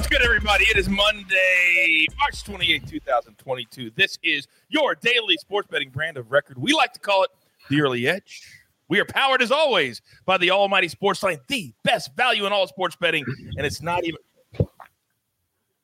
What's 0.00 0.08
good, 0.08 0.22
everybody? 0.22 0.64
It 0.64 0.78
is 0.78 0.88
Monday, 0.88 2.06
March 2.18 2.42
28, 2.42 2.86
2022. 2.86 3.90
This 3.94 4.18
is 4.22 4.48
your 4.70 4.94
daily 4.94 5.36
sports 5.36 5.68
betting 5.70 5.90
brand 5.90 6.16
of 6.16 6.32
record. 6.32 6.56
We 6.56 6.72
like 6.72 6.94
to 6.94 6.98
call 6.98 7.22
it 7.24 7.28
the 7.68 7.82
early 7.82 8.08
edge. 8.08 8.40
We 8.88 8.98
are 8.98 9.04
powered, 9.04 9.42
as 9.42 9.52
always, 9.52 10.00
by 10.24 10.38
the 10.38 10.52
almighty 10.52 10.88
Sportsline, 10.88 11.40
the 11.48 11.74
best 11.84 12.16
value 12.16 12.46
in 12.46 12.52
all 12.54 12.66
sports 12.66 12.96
betting. 12.96 13.26
And 13.58 13.66
it's 13.66 13.82
not 13.82 14.02
even. 14.06 14.18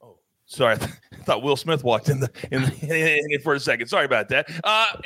Oh, 0.00 0.16
sorry. 0.46 0.76
I 1.12 1.16
thought 1.24 1.42
Will 1.42 1.56
Smith 1.56 1.84
walked 1.84 2.08
in 2.08 2.18
the 2.18 2.30
in, 2.50 2.62
in 2.80 3.40
for 3.42 3.52
a 3.52 3.60
second. 3.60 3.88
Sorry 3.88 4.06
about 4.06 4.30
that. 4.30 4.48
Uh, 4.64 4.86
uh, 4.94 5.02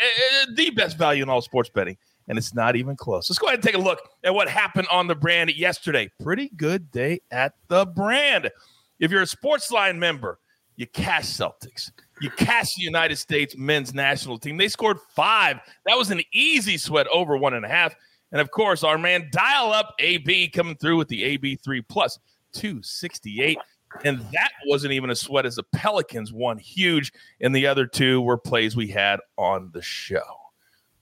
the 0.54 0.70
best 0.70 0.96
value 0.96 1.24
in 1.24 1.28
all 1.28 1.42
sports 1.42 1.68
betting. 1.68 1.96
And 2.28 2.38
it's 2.38 2.54
not 2.54 2.76
even 2.76 2.94
close. 2.94 3.28
Let's 3.28 3.40
go 3.40 3.48
ahead 3.48 3.58
and 3.58 3.64
take 3.64 3.74
a 3.74 3.78
look 3.78 3.98
at 4.22 4.32
what 4.32 4.48
happened 4.48 4.86
on 4.88 5.08
the 5.08 5.16
brand 5.16 5.52
yesterday. 5.56 6.12
Pretty 6.22 6.48
good 6.50 6.92
day 6.92 7.22
at 7.32 7.54
the 7.66 7.86
brand. 7.86 8.52
If 9.00 9.10
you're 9.10 9.22
a 9.22 9.26
Sportsline 9.26 9.96
member, 9.96 10.38
you 10.76 10.86
cash 10.86 11.24
Celtics. 11.24 11.90
You 12.20 12.30
cash 12.30 12.74
the 12.76 12.82
United 12.82 13.16
States 13.16 13.56
men's 13.56 13.92
national 13.92 14.38
team. 14.38 14.56
They 14.56 14.68
scored 14.68 14.98
five. 15.14 15.58
That 15.86 15.98
was 15.98 16.10
an 16.10 16.22
easy 16.32 16.78
sweat 16.78 17.06
over 17.12 17.36
one 17.36 17.54
and 17.54 17.64
a 17.64 17.68
half. 17.68 17.94
And 18.32 18.40
of 18.40 18.50
course, 18.50 18.84
our 18.84 18.98
man 18.98 19.28
dial 19.32 19.72
up 19.72 19.94
AB 19.98 20.48
coming 20.50 20.76
through 20.76 20.98
with 20.98 21.08
the 21.08 21.38
AB3 21.38 21.82
plus 21.88 22.18
268. 22.52 23.58
And 24.04 24.20
that 24.32 24.52
wasn't 24.66 24.92
even 24.92 25.10
a 25.10 25.16
sweat 25.16 25.46
as 25.46 25.56
the 25.56 25.64
Pelicans 25.64 26.32
won 26.32 26.58
huge. 26.58 27.12
And 27.40 27.54
the 27.54 27.66
other 27.66 27.86
two 27.86 28.20
were 28.20 28.38
plays 28.38 28.76
we 28.76 28.88
had 28.88 29.20
on 29.36 29.70
the 29.72 29.82
show. 29.82 30.22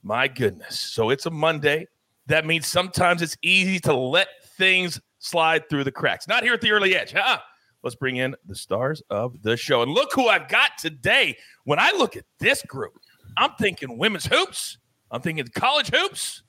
My 0.02 0.26
goodness. 0.26 0.80
So 0.80 1.10
it's 1.10 1.26
a 1.26 1.30
Monday. 1.30 1.86
That 2.26 2.46
means 2.46 2.66
sometimes 2.66 3.22
it's 3.22 3.36
easy 3.42 3.78
to 3.80 3.94
let 3.94 4.28
things 4.56 5.00
slide 5.18 5.68
through 5.68 5.84
the 5.84 5.92
cracks. 5.92 6.28
Not 6.28 6.42
here 6.42 6.54
at 6.54 6.60
the 6.60 6.70
early 6.70 6.96
edge. 6.96 7.12
Huh? 7.12 7.38
Let's 7.82 7.96
bring 7.96 8.16
in 8.16 8.34
the 8.46 8.56
stars 8.56 9.02
of 9.10 9.42
the 9.42 9.56
show. 9.56 9.82
And 9.82 9.92
look 9.92 10.10
who 10.12 10.28
I've 10.28 10.48
got 10.48 10.78
today. 10.78 11.36
When 11.64 11.78
I 11.78 11.92
look 11.96 12.16
at 12.16 12.24
this 12.38 12.62
group, 12.62 12.98
I'm 13.36 13.52
thinking 13.58 13.98
women's 13.98 14.26
hoops. 14.26 14.78
I'm 15.10 15.20
thinking 15.20 15.46
college 15.54 15.90
hoops. 15.90 16.42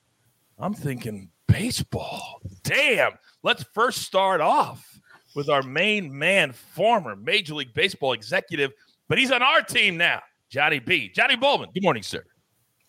I'm 0.57 0.73
thinking 0.73 1.29
baseball. 1.47 2.41
Damn. 2.63 3.13
Let's 3.43 3.63
first 3.73 3.99
start 3.99 4.41
off 4.41 4.99
with 5.35 5.49
our 5.49 5.61
main 5.61 6.17
man, 6.17 6.51
former 6.51 7.15
Major 7.15 7.55
League 7.55 7.73
Baseball 7.73 8.13
executive, 8.13 8.71
but 9.07 9.17
he's 9.17 9.31
on 9.31 9.41
our 9.41 9.61
team 9.61 9.97
now, 9.97 10.21
Johnny 10.49 10.79
B. 10.79 11.09
Johnny 11.09 11.37
Bollman. 11.37 11.73
Good 11.73 11.83
morning, 11.83 12.03
sir. 12.03 12.23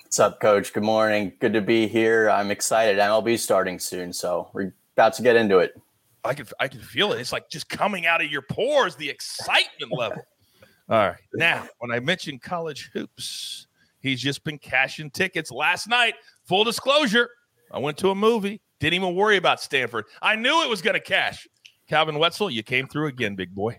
What's 0.03 0.19
up, 0.19 0.41
coach? 0.41 0.73
Good 0.73 0.83
morning. 0.83 1.33
Good 1.39 1.53
to 1.53 1.61
be 1.61 1.87
here. 1.87 2.29
I'm 2.31 2.51
excited. 2.51 2.99
MLB 2.99 3.39
starting 3.39 3.79
soon, 3.79 4.13
so 4.13 4.51
we're 4.53 4.75
about 4.97 5.15
to 5.15 5.23
get 5.23 5.37
into 5.37 5.59
it. 5.59 5.81
I 6.25 6.35
can 6.35 6.47
I 6.59 6.69
can 6.69 6.81
feel 6.81 7.13
it. 7.13 7.21
It's 7.21 7.33
like 7.33 7.49
just 7.49 7.69
coming 7.69 8.07
out 8.07 8.23
of 8.23 8.31
your 8.31 8.43
pores, 8.43 8.97
the 8.97 9.09
excitement 9.09 9.93
level. 9.93 10.23
All 10.89 11.09
right. 11.09 11.17
Now, 11.35 11.69
when 11.79 11.93
I 11.93 12.01
mentioned 12.01 12.43
college 12.43 12.91
hoops, 12.93 13.69
he's 14.01 14.21
just 14.21 14.43
been 14.43 14.59
cashing 14.59 15.11
tickets 15.11 15.53
last 15.53 15.89
night. 15.89 16.15
Full 16.45 16.65
disclosure, 16.65 17.31
I 17.71 17.79
went 17.79 17.97
to 17.99 18.11
a 18.11 18.15
movie, 18.15 18.61
didn't 18.81 18.95
even 18.95 19.15
worry 19.15 19.37
about 19.37 19.61
Stanford. 19.61 20.07
I 20.21 20.35
knew 20.35 20.63
it 20.65 20.69
was 20.69 20.83
going 20.83 20.95
to 20.95 21.01
cash. 21.01 21.47
Calvin 21.89 22.19
Wetzel, 22.19 22.51
you 22.51 22.63
came 22.63 22.89
through 22.89 23.07
again, 23.07 23.37
big 23.37 23.55
boy. 23.55 23.79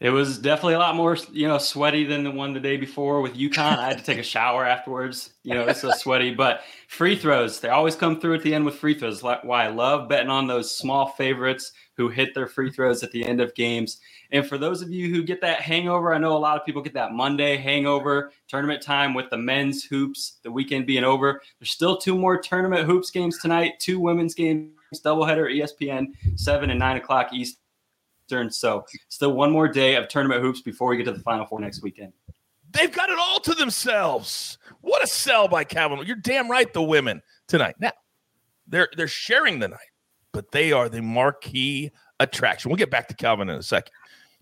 It 0.00 0.10
was 0.10 0.38
definitely 0.38 0.74
a 0.74 0.80
lot 0.80 0.96
more, 0.96 1.16
you 1.32 1.46
know, 1.46 1.58
sweaty 1.58 2.04
than 2.04 2.24
the 2.24 2.30
one 2.30 2.52
the 2.52 2.60
day 2.60 2.76
before 2.76 3.20
with 3.20 3.36
UConn. 3.36 3.78
I 3.78 3.88
had 3.88 3.98
to 3.98 4.04
take 4.04 4.18
a 4.18 4.24
shower 4.24 4.64
afterwards. 4.66 5.32
You 5.44 5.54
know, 5.54 5.62
it's 5.62 5.80
so 5.80 5.90
sweaty. 5.96 6.34
But 6.34 6.62
free 6.88 7.16
throws, 7.16 7.60
they 7.60 7.68
always 7.68 7.94
come 7.94 8.20
through 8.20 8.34
at 8.34 8.42
the 8.42 8.54
end 8.54 8.64
with 8.64 8.74
free 8.74 8.94
throws. 8.94 9.22
Like 9.22 9.44
why 9.44 9.64
I 9.64 9.68
love 9.68 10.08
betting 10.08 10.30
on 10.30 10.48
those 10.48 10.76
small 10.76 11.10
favorites 11.12 11.72
who 11.96 12.08
hit 12.08 12.34
their 12.34 12.48
free 12.48 12.72
throws 12.72 13.04
at 13.04 13.12
the 13.12 13.24
end 13.24 13.40
of 13.40 13.54
games. 13.54 14.00
And 14.32 14.44
for 14.44 14.58
those 14.58 14.82
of 14.82 14.90
you 14.90 15.14
who 15.14 15.22
get 15.22 15.40
that 15.42 15.60
hangover, 15.60 16.12
I 16.12 16.18
know 16.18 16.36
a 16.36 16.38
lot 16.38 16.58
of 16.58 16.66
people 16.66 16.82
get 16.82 16.94
that 16.94 17.12
Monday 17.12 17.56
hangover 17.56 18.32
tournament 18.48 18.82
time 18.82 19.14
with 19.14 19.30
the 19.30 19.38
men's 19.38 19.84
hoops, 19.84 20.38
the 20.42 20.50
weekend 20.50 20.86
being 20.86 21.04
over. 21.04 21.40
There's 21.60 21.70
still 21.70 21.96
two 21.96 22.18
more 22.18 22.36
tournament 22.40 22.84
hoops 22.84 23.12
games 23.12 23.38
tonight, 23.38 23.74
two 23.78 24.00
women's 24.00 24.34
games, 24.34 24.72
doubleheader, 25.04 25.54
ESPN, 25.54 26.08
seven 26.34 26.70
and 26.70 26.80
nine 26.80 26.96
o'clock 26.96 27.32
East 27.32 27.58
So 28.50 28.84
still 29.08 29.32
one 29.32 29.50
more 29.50 29.68
day 29.68 29.96
of 29.96 30.08
tournament 30.08 30.42
hoops 30.42 30.60
before 30.62 30.88
we 30.88 30.96
get 30.96 31.04
to 31.04 31.12
the 31.12 31.20
Final 31.20 31.46
Four 31.46 31.60
next 31.60 31.82
weekend. 31.82 32.12
They've 32.70 32.92
got 32.92 33.10
it 33.10 33.18
all 33.18 33.38
to 33.40 33.54
themselves. 33.54 34.58
What 34.80 35.02
a 35.02 35.06
sell 35.06 35.46
by 35.46 35.64
Calvin. 35.64 36.04
You're 36.06 36.16
damn 36.16 36.50
right, 36.50 36.72
the 36.72 36.82
women 36.82 37.22
tonight. 37.46 37.76
Now, 37.78 37.92
they're 38.66 38.88
they're 38.96 39.08
sharing 39.08 39.58
the 39.58 39.68
night, 39.68 39.78
but 40.32 40.50
they 40.50 40.72
are 40.72 40.88
the 40.88 41.02
marquee 41.02 41.92
attraction. 42.20 42.70
We'll 42.70 42.76
get 42.76 42.90
back 42.90 43.08
to 43.08 43.14
Calvin 43.14 43.48
in 43.48 43.56
a 43.56 43.62
second. 43.62 43.92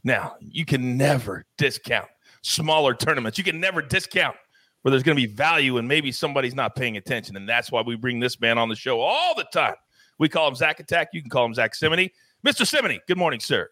Now, 0.05 0.37
you 0.41 0.65
can 0.65 0.97
never 0.97 1.45
discount 1.59 2.09
smaller 2.43 2.95
tournaments. 2.95 3.39
You 3.39 3.45
can 3.45 3.61
never 3.61 3.83
discount 3.83 4.37
where 4.83 4.91
there's 4.91 5.03
going 5.03 5.17
to 5.17 5.29
be 5.29 5.33
value 5.33 5.79
and 5.79 5.87
maybe 5.87 6.11
somebody's 6.11 6.55
not 6.55 6.75
paying 6.75 6.97
attention. 6.97 7.37
And 7.37 7.49
that's 7.49 7.71
why 7.71 7.83
we 7.83 7.97
bring 7.97 8.19
this 8.19 8.41
man 8.41 8.59
on 8.59 8.69
the 8.69 8.77
show 8.77 9.01
all 9.01 9.35
the 9.35 9.47
time. 9.53 9.75
We 10.19 10.29
call 10.29 10.49
him 10.49 10.55
Zach 10.55 10.81
Attack. 10.81 11.09
You 11.13 11.21
can 11.21 11.31
call 11.31 11.45
him 11.45 11.55
Zach 11.55 11.75
Cimini. 11.75 12.13
Mr. 12.47 12.67
Cimini, 12.67 12.99
good 13.07 13.19
morning, 13.19 13.39
sir. 13.39 13.69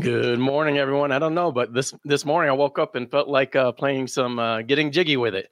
Good 0.00 0.38
morning, 0.38 0.78
everyone. 0.78 1.12
I 1.12 1.18
don't 1.18 1.34
know, 1.34 1.52
but 1.52 1.74
this 1.74 1.92
this 2.04 2.24
morning 2.24 2.48
I 2.48 2.54
woke 2.54 2.78
up 2.78 2.94
and 2.94 3.10
felt 3.10 3.28
like 3.28 3.54
uh, 3.54 3.70
playing 3.72 4.06
some 4.06 4.38
uh, 4.38 4.62
getting 4.62 4.90
jiggy 4.90 5.18
with 5.18 5.34
it, 5.34 5.50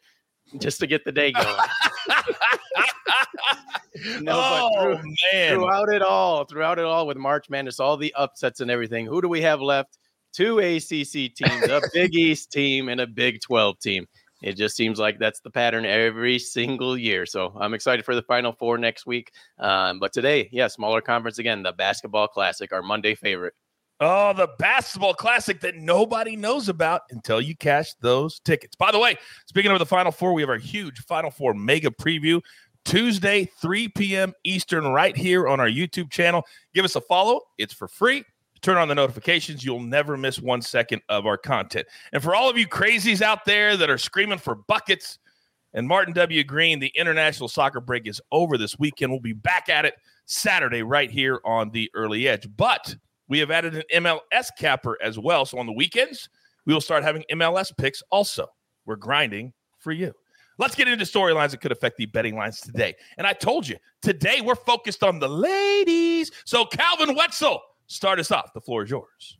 just 0.58 0.80
to 0.80 0.86
get 0.86 1.04
the 1.04 1.12
day 1.12 1.32
going. 1.32 1.46
no, 4.22 4.32
oh, 4.34 4.82
through, 4.82 5.02
man. 5.34 5.54
Throughout 5.54 5.92
it 5.92 6.00
all, 6.00 6.46
throughout 6.46 6.78
it 6.78 6.86
all, 6.86 7.06
with 7.06 7.18
March 7.18 7.50
Madness, 7.50 7.78
all 7.78 7.98
the 7.98 8.14
upsets 8.14 8.60
and 8.60 8.70
everything. 8.70 9.04
Who 9.04 9.20
do 9.20 9.28
we 9.28 9.42
have 9.42 9.60
left? 9.60 9.98
Two 10.32 10.60
ACC 10.60 11.34
teams, 11.34 11.68
a 11.68 11.82
Big 11.92 12.14
East 12.14 12.50
team, 12.50 12.88
and 12.88 13.02
a 13.02 13.06
Big 13.06 13.42
Twelve 13.42 13.78
team. 13.80 14.06
It 14.42 14.56
just 14.56 14.76
seems 14.76 14.98
like 14.98 15.18
that's 15.18 15.40
the 15.40 15.50
pattern 15.50 15.86
every 15.86 16.38
single 16.38 16.98
year. 16.98 17.24
So 17.26 17.52
I'm 17.58 17.74
excited 17.74 18.04
for 18.04 18.14
the 18.14 18.22
Final 18.22 18.52
Four 18.52 18.78
next 18.78 19.06
week. 19.06 19.32
Um, 19.58 19.98
but 19.98 20.12
today, 20.12 20.48
yeah, 20.52 20.68
smaller 20.68 21.00
conference 21.00 21.38
again, 21.38 21.62
the 21.62 21.72
Basketball 21.72 22.28
Classic, 22.28 22.72
our 22.72 22.82
Monday 22.82 23.14
favorite. 23.14 23.54
Oh, 24.00 24.32
the 24.32 24.48
basketball 24.58 25.14
classic 25.14 25.60
that 25.60 25.76
nobody 25.76 26.34
knows 26.34 26.68
about 26.68 27.02
until 27.10 27.40
you 27.40 27.56
cash 27.56 27.94
those 28.00 28.40
tickets. 28.40 28.74
By 28.74 28.90
the 28.90 28.98
way, 28.98 29.16
speaking 29.46 29.70
of 29.70 29.78
the 29.78 29.86
Final 29.86 30.10
Four, 30.10 30.34
we 30.34 30.42
have 30.42 30.48
our 30.50 30.58
huge 30.58 30.98
Final 31.04 31.30
Four 31.30 31.54
mega 31.54 31.90
preview 31.90 32.42
Tuesday, 32.84 33.48
3 33.60 33.88
p.m. 33.88 34.32
Eastern, 34.44 34.84
right 34.88 35.16
here 35.16 35.48
on 35.48 35.60
our 35.60 35.68
YouTube 35.68 36.10
channel. 36.10 36.44
Give 36.74 36.84
us 36.84 36.96
a 36.96 37.00
follow, 37.00 37.40
it's 37.56 37.72
for 37.72 37.88
free 37.88 38.24
turn 38.64 38.78
on 38.78 38.88
the 38.88 38.94
notifications. 38.94 39.64
You'll 39.64 39.80
never 39.80 40.16
miss 40.16 40.40
one 40.40 40.62
second 40.62 41.02
of 41.08 41.26
our 41.26 41.36
content. 41.36 41.86
And 42.12 42.22
for 42.22 42.34
all 42.34 42.48
of 42.48 42.56
you 42.56 42.66
crazies 42.66 43.20
out 43.20 43.44
there 43.44 43.76
that 43.76 43.90
are 43.90 43.98
screaming 43.98 44.38
for 44.38 44.54
buckets 44.54 45.18
and 45.74 45.86
Martin 45.86 46.14
W. 46.14 46.42
Green, 46.44 46.78
the 46.78 46.92
international 46.94 47.48
soccer 47.48 47.80
break 47.80 48.06
is 48.06 48.20
over 48.32 48.56
this 48.56 48.78
weekend. 48.78 49.12
We'll 49.12 49.20
be 49.20 49.32
back 49.32 49.68
at 49.68 49.84
it 49.84 49.94
Saturday 50.24 50.82
right 50.82 51.10
here 51.10 51.40
on 51.44 51.70
the 51.70 51.90
early 51.94 52.26
edge. 52.26 52.48
But 52.56 52.96
we 53.28 53.38
have 53.40 53.50
added 53.50 53.74
an 53.74 54.04
MLS 54.04 54.48
capper 54.58 54.96
as 55.02 55.18
well. 55.18 55.44
So 55.44 55.58
on 55.58 55.66
the 55.66 55.72
weekends, 55.72 56.28
we 56.64 56.72
will 56.72 56.80
start 56.80 57.02
having 57.02 57.24
MLS 57.32 57.76
picks 57.76 58.02
also. 58.10 58.46
We're 58.86 58.96
grinding 58.96 59.52
for 59.78 59.92
you. 59.92 60.12
Let's 60.56 60.76
get 60.76 60.86
into 60.86 61.04
storylines 61.04 61.50
that 61.50 61.60
could 61.60 61.72
affect 61.72 61.96
the 61.96 62.06
betting 62.06 62.36
lines 62.36 62.60
today. 62.60 62.94
And 63.18 63.26
I 63.26 63.32
told 63.32 63.66
you, 63.66 63.76
today 64.00 64.40
we're 64.40 64.54
focused 64.54 65.02
on 65.02 65.18
the 65.18 65.28
ladies. 65.28 66.30
So 66.44 66.64
Calvin 66.64 67.16
Wetzel 67.16 67.60
Start 67.94 68.18
us 68.18 68.32
off. 68.32 68.52
The 68.52 68.60
floor 68.60 68.82
is 68.82 68.90
yours. 68.90 69.38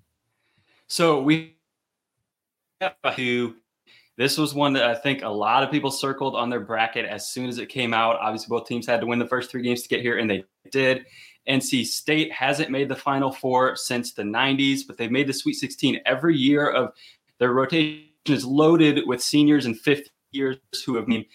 So 0.86 1.20
we 1.20 1.56
have 2.80 2.94
to 3.16 3.56
This 4.16 4.38
was 4.38 4.54
one 4.54 4.74
that 4.74 4.84
I 4.84 4.94
think 4.94 5.22
a 5.24 5.28
lot 5.28 5.64
of 5.64 5.72
people 5.72 5.90
circled 5.90 6.36
on 6.36 6.50
their 6.50 6.60
bracket 6.60 7.04
as 7.04 7.28
soon 7.28 7.48
as 7.48 7.58
it 7.58 7.68
came 7.68 7.92
out. 7.92 8.14
Obviously, 8.20 8.46
both 8.48 8.68
teams 8.68 8.86
had 8.86 9.00
to 9.00 9.08
win 9.08 9.18
the 9.18 9.26
first 9.26 9.50
three 9.50 9.62
games 9.62 9.82
to 9.82 9.88
get 9.88 10.02
here, 10.02 10.18
and 10.18 10.30
they 10.30 10.44
did. 10.70 11.04
NC 11.48 11.84
State 11.84 12.30
hasn't 12.30 12.70
made 12.70 12.88
the 12.88 12.94
Final 12.94 13.32
Four 13.32 13.74
since 13.74 14.12
the 14.12 14.22
90s, 14.22 14.82
but 14.86 14.98
they've 14.98 15.10
made 15.10 15.26
the 15.26 15.32
Sweet 15.32 15.54
16 15.54 15.98
every 16.06 16.36
year 16.36 16.70
of 16.70 16.92
their 17.40 17.52
rotation 17.52 18.04
is 18.28 18.44
loaded 18.44 19.00
with 19.04 19.20
seniors 19.20 19.66
and 19.66 19.76
fifth 19.80 20.10
years 20.34 20.56
who 20.84 20.96
have 20.96 21.08
made, 21.08 21.26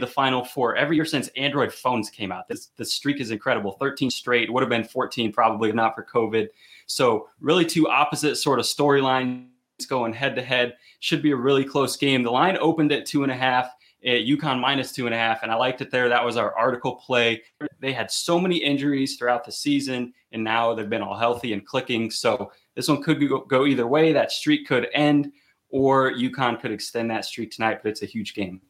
the 0.00 0.06
Final 0.06 0.44
Four 0.44 0.76
every 0.76 0.96
year 0.96 1.04
since 1.04 1.28
Android 1.36 1.72
phones 1.72 2.10
came 2.10 2.32
out. 2.32 2.48
This 2.48 2.70
the 2.76 2.84
streak 2.84 3.20
is 3.20 3.30
incredible. 3.30 3.72
13 3.72 4.10
straight 4.10 4.52
would 4.52 4.62
have 4.62 4.70
been 4.70 4.84
14 4.84 5.32
probably 5.32 5.70
if 5.70 5.74
not 5.74 5.94
for 5.94 6.04
COVID. 6.04 6.48
So 6.86 7.28
really 7.40 7.64
two 7.64 7.88
opposite 7.88 8.36
sort 8.36 8.58
of 8.58 8.64
storylines 8.64 9.46
going 9.88 10.12
head 10.12 10.34
to 10.36 10.42
head. 10.42 10.76
Should 11.00 11.22
be 11.22 11.30
a 11.30 11.36
really 11.36 11.64
close 11.64 11.96
game. 11.96 12.22
The 12.22 12.30
line 12.30 12.58
opened 12.60 12.92
at 12.92 13.06
two 13.06 13.22
and 13.22 13.32
a 13.32 13.36
half 13.36 13.70
at 14.04 14.26
UConn 14.26 14.60
minus 14.60 14.92
two 14.92 15.06
and 15.06 15.14
a 15.14 15.18
half, 15.18 15.42
and 15.42 15.50
I 15.50 15.56
liked 15.56 15.80
it 15.80 15.90
there. 15.90 16.08
That 16.08 16.24
was 16.24 16.36
our 16.36 16.54
article 16.56 16.96
play. 16.96 17.42
They 17.80 17.92
had 17.92 18.10
so 18.10 18.38
many 18.38 18.56
injuries 18.56 19.16
throughout 19.16 19.44
the 19.44 19.52
season, 19.52 20.12
and 20.32 20.44
now 20.44 20.74
they've 20.74 20.88
been 20.88 21.02
all 21.02 21.16
healthy 21.16 21.52
and 21.52 21.66
clicking. 21.66 22.10
So 22.10 22.52
this 22.74 22.88
one 22.88 23.02
could 23.02 23.20
go 23.48 23.66
either 23.66 23.86
way. 23.86 24.12
That 24.12 24.30
streak 24.30 24.66
could 24.66 24.88
end, 24.94 25.32
or 25.70 26.12
UConn 26.12 26.60
could 26.60 26.72
extend 26.72 27.10
that 27.10 27.24
streak 27.24 27.50
tonight, 27.50 27.80
but 27.82 27.90
it's 27.90 28.02
a 28.02 28.06
huge 28.06 28.34
game. 28.34 28.60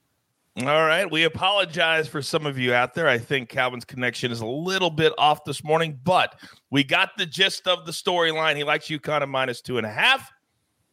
All 0.60 0.86
right. 0.86 1.08
We 1.08 1.22
apologize 1.22 2.08
for 2.08 2.20
some 2.20 2.44
of 2.44 2.58
you 2.58 2.74
out 2.74 2.92
there. 2.92 3.06
I 3.06 3.16
think 3.16 3.48
Calvin's 3.48 3.84
connection 3.84 4.32
is 4.32 4.40
a 4.40 4.46
little 4.46 4.90
bit 4.90 5.12
off 5.16 5.44
this 5.44 5.62
morning, 5.62 6.00
but 6.02 6.34
we 6.70 6.82
got 6.82 7.10
the 7.16 7.26
gist 7.26 7.68
of 7.68 7.86
the 7.86 7.92
storyline. 7.92 8.56
He 8.56 8.64
likes 8.64 8.88
UConn 8.88 9.22
at 9.22 9.28
minus 9.28 9.60
two 9.60 9.78
and 9.78 9.86
a 9.86 9.90
half 9.90 10.32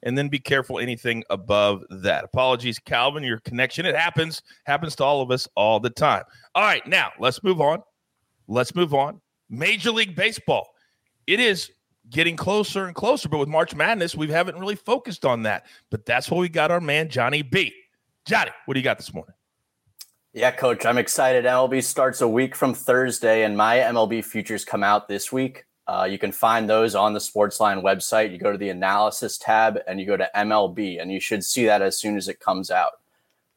and 0.03 0.15
then 0.15 0.29
be 0.29 0.39
careful 0.39 0.79
anything 0.79 1.23
above 1.31 1.83
that. 1.89 2.23
Apologies, 2.23 2.77
Calvin, 2.77 3.23
your 3.23 3.39
connection. 3.39 3.87
It 3.87 3.95
happens, 3.95 4.43
happens 4.65 4.95
to 4.97 5.03
all 5.03 5.21
of 5.21 5.31
us 5.31 5.47
all 5.55 5.79
the 5.79 5.89
time. 5.89 6.23
All 6.53 6.63
right, 6.63 6.85
now 6.85 7.11
let's 7.19 7.43
move 7.43 7.59
on. 7.59 7.81
Let's 8.47 8.75
move 8.75 8.93
on. 8.93 9.19
Major 9.49 9.91
League 9.91 10.15
Baseball. 10.15 10.69
It 11.25 11.39
is 11.39 11.71
getting 12.09 12.35
closer 12.35 12.85
and 12.85 12.95
closer, 12.95 13.29
but 13.29 13.37
with 13.37 13.49
March 13.49 13.75
Madness, 13.75 14.15
we 14.15 14.27
haven't 14.27 14.57
really 14.57 14.75
focused 14.75 15.25
on 15.25 15.43
that. 15.43 15.65
But 15.89 16.05
that's 16.05 16.29
why 16.29 16.39
we 16.39 16.49
got 16.49 16.71
our 16.71 16.81
man 16.81 17.09
Johnny 17.09 17.41
B. 17.41 17.73
Johnny, 18.25 18.51
what 18.65 18.73
do 18.73 18.79
you 18.79 18.83
got 18.83 18.97
this 18.97 19.13
morning? 19.13 19.33
Yeah, 20.33 20.51
coach, 20.51 20.85
I'm 20.85 20.97
excited. 20.97 21.45
MLB 21.45 21.81
starts 21.83 22.19
a 22.21 22.27
week 22.27 22.55
from 22.55 22.73
Thursday, 22.73 23.43
and 23.43 23.55
my 23.55 23.77
MLB 23.77 24.23
futures 24.25 24.65
come 24.65 24.83
out 24.83 25.07
this 25.07 25.31
week. 25.31 25.65
Uh, 25.87 26.07
you 26.09 26.17
can 26.17 26.31
find 26.31 26.69
those 26.69 26.95
on 26.95 27.13
the 27.13 27.19
Sportsline 27.19 27.83
website. 27.83 28.31
You 28.31 28.37
go 28.37 28.51
to 28.51 28.57
the 28.57 28.69
analysis 28.69 29.37
tab 29.37 29.79
and 29.87 29.99
you 29.99 30.05
go 30.05 30.17
to 30.17 30.29
MLB, 30.35 31.01
and 31.01 31.11
you 31.11 31.19
should 31.19 31.43
see 31.43 31.65
that 31.65 31.81
as 31.81 31.97
soon 31.97 32.17
as 32.17 32.27
it 32.27 32.39
comes 32.39 32.71
out. 32.71 32.93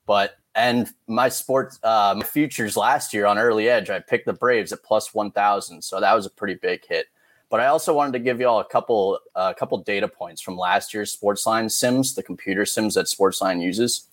But 0.06 0.36
and 0.54 0.92
my 1.06 1.28
sports 1.28 1.78
uh, 1.82 2.14
my 2.16 2.24
futures 2.24 2.76
last 2.76 3.14
year 3.14 3.26
on 3.26 3.38
early 3.38 3.68
edge, 3.68 3.90
I 3.90 4.00
picked 4.00 4.26
the 4.26 4.32
Braves 4.32 4.72
at 4.72 4.82
plus 4.82 5.14
one 5.14 5.30
thousand, 5.30 5.82
so 5.82 6.00
that 6.00 6.14
was 6.14 6.26
a 6.26 6.30
pretty 6.30 6.54
big 6.54 6.86
hit. 6.86 7.06
But 7.50 7.60
I 7.60 7.66
also 7.66 7.94
wanted 7.94 8.12
to 8.12 8.18
give 8.18 8.40
you 8.40 8.48
all 8.48 8.60
a 8.60 8.64
couple 8.64 9.20
a 9.34 9.38
uh, 9.38 9.52
couple 9.54 9.78
data 9.78 10.08
points 10.08 10.42
from 10.42 10.56
last 10.56 10.92
year's 10.92 11.16
Sportsline 11.16 11.70
sims, 11.70 12.14
the 12.14 12.22
computer 12.22 12.66
sims 12.66 12.94
that 12.94 13.06
Sportsline 13.06 13.62
uses. 13.62 14.08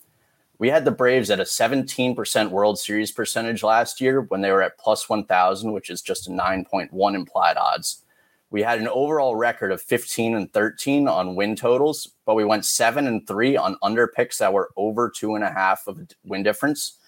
We 0.58 0.70
had 0.70 0.86
the 0.86 0.90
Braves 0.90 1.30
at 1.30 1.40
a 1.40 1.44
17% 1.44 2.50
World 2.50 2.78
Series 2.78 3.12
percentage 3.12 3.62
last 3.62 4.00
year 4.00 4.22
when 4.22 4.40
they 4.40 4.50
were 4.50 4.62
at 4.62 4.78
plus 4.78 5.06
1,000, 5.06 5.72
which 5.72 5.90
is 5.90 6.00
just 6.00 6.28
a 6.28 6.30
9.1 6.30 7.14
implied 7.14 7.58
odds. 7.58 8.02
We 8.48 8.62
had 8.62 8.78
an 8.78 8.88
overall 8.88 9.36
record 9.36 9.70
of 9.70 9.82
15 9.82 10.34
and 10.34 10.50
13 10.50 11.08
on 11.08 11.34
win 11.34 11.56
totals, 11.56 12.08
but 12.24 12.36
we 12.36 12.44
went 12.44 12.64
seven 12.64 13.06
and 13.06 13.26
three 13.26 13.56
on 13.56 13.76
under 13.82 14.06
picks 14.06 14.38
that 14.38 14.52
were 14.52 14.70
over 14.76 15.10
two 15.10 15.34
and 15.34 15.44
a 15.44 15.50
half 15.50 15.86
of 15.86 16.00
win 16.24 16.42
difference. 16.42 16.98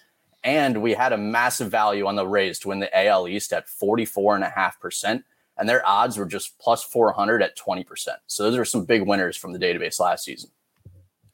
And 0.44 0.82
we 0.82 0.92
had 0.92 1.12
a 1.12 1.18
massive 1.18 1.70
value 1.70 2.06
on 2.06 2.16
the 2.16 2.26
Rays 2.26 2.58
to 2.60 2.68
win 2.68 2.80
the 2.80 3.06
AL 3.06 3.28
East 3.28 3.52
at 3.52 3.66
44.5%. 3.66 5.22
And 5.58 5.68
their 5.68 5.86
odds 5.86 6.16
were 6.16 6.26
just 6.26 6.58
plus 6.58 6.84
400 6.84 7.42
at 7.42 7.58
20%. 7.58 7.84
So 8.26 8.44
those 8.44 8.56
are 8.56 8.64
some 8.64 8.84
big 8.84 9.02
winners 9.02 9.36
from 9.36 9.52
the 9.52 9.58
database 9.58 9.98
last 9.98 10.24
season. 10.24 10.50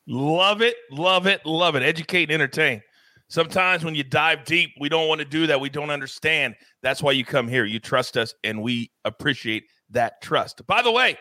Love 0.07 0.63
it, 0.63 0.77
love 0.91 1.27
it, 1.27 1.45
love 1.45 1.77
it. 1.77 1.83
Educate 1.83 2.25
and 2.25 2.33
entertain. 2.33 2.83
Sometimes 3.29 3.85
when 3.85 3.95
you 3.95 4.03
dive 4.03 4.45
deep, 4.45 4.73
we 4.79 4.89
don't 4.89 5.09
want 5.09 5.21
to 5.21 5.25
do 5.25 5.47
that. 5.47 5.61
We 5.61 5.71
don't 5.71 5.91
understand. 5.91 6.55
That's 6.83 7.03
why 7.03 7.13
you 7.13 7.25
come 7.25 7.49
here. 7.49 7.65
You 7.65 7.81
trust 7.81 8.17
us, 8.17 8.35
and 8.45 8.63
we 8.63 8.91
appreciate 9.05 9.65
that 9.91 10.21
trust. 10.21 10.67
By 10.67 10.83
the 10.83 10.91
way, 10.91 11.19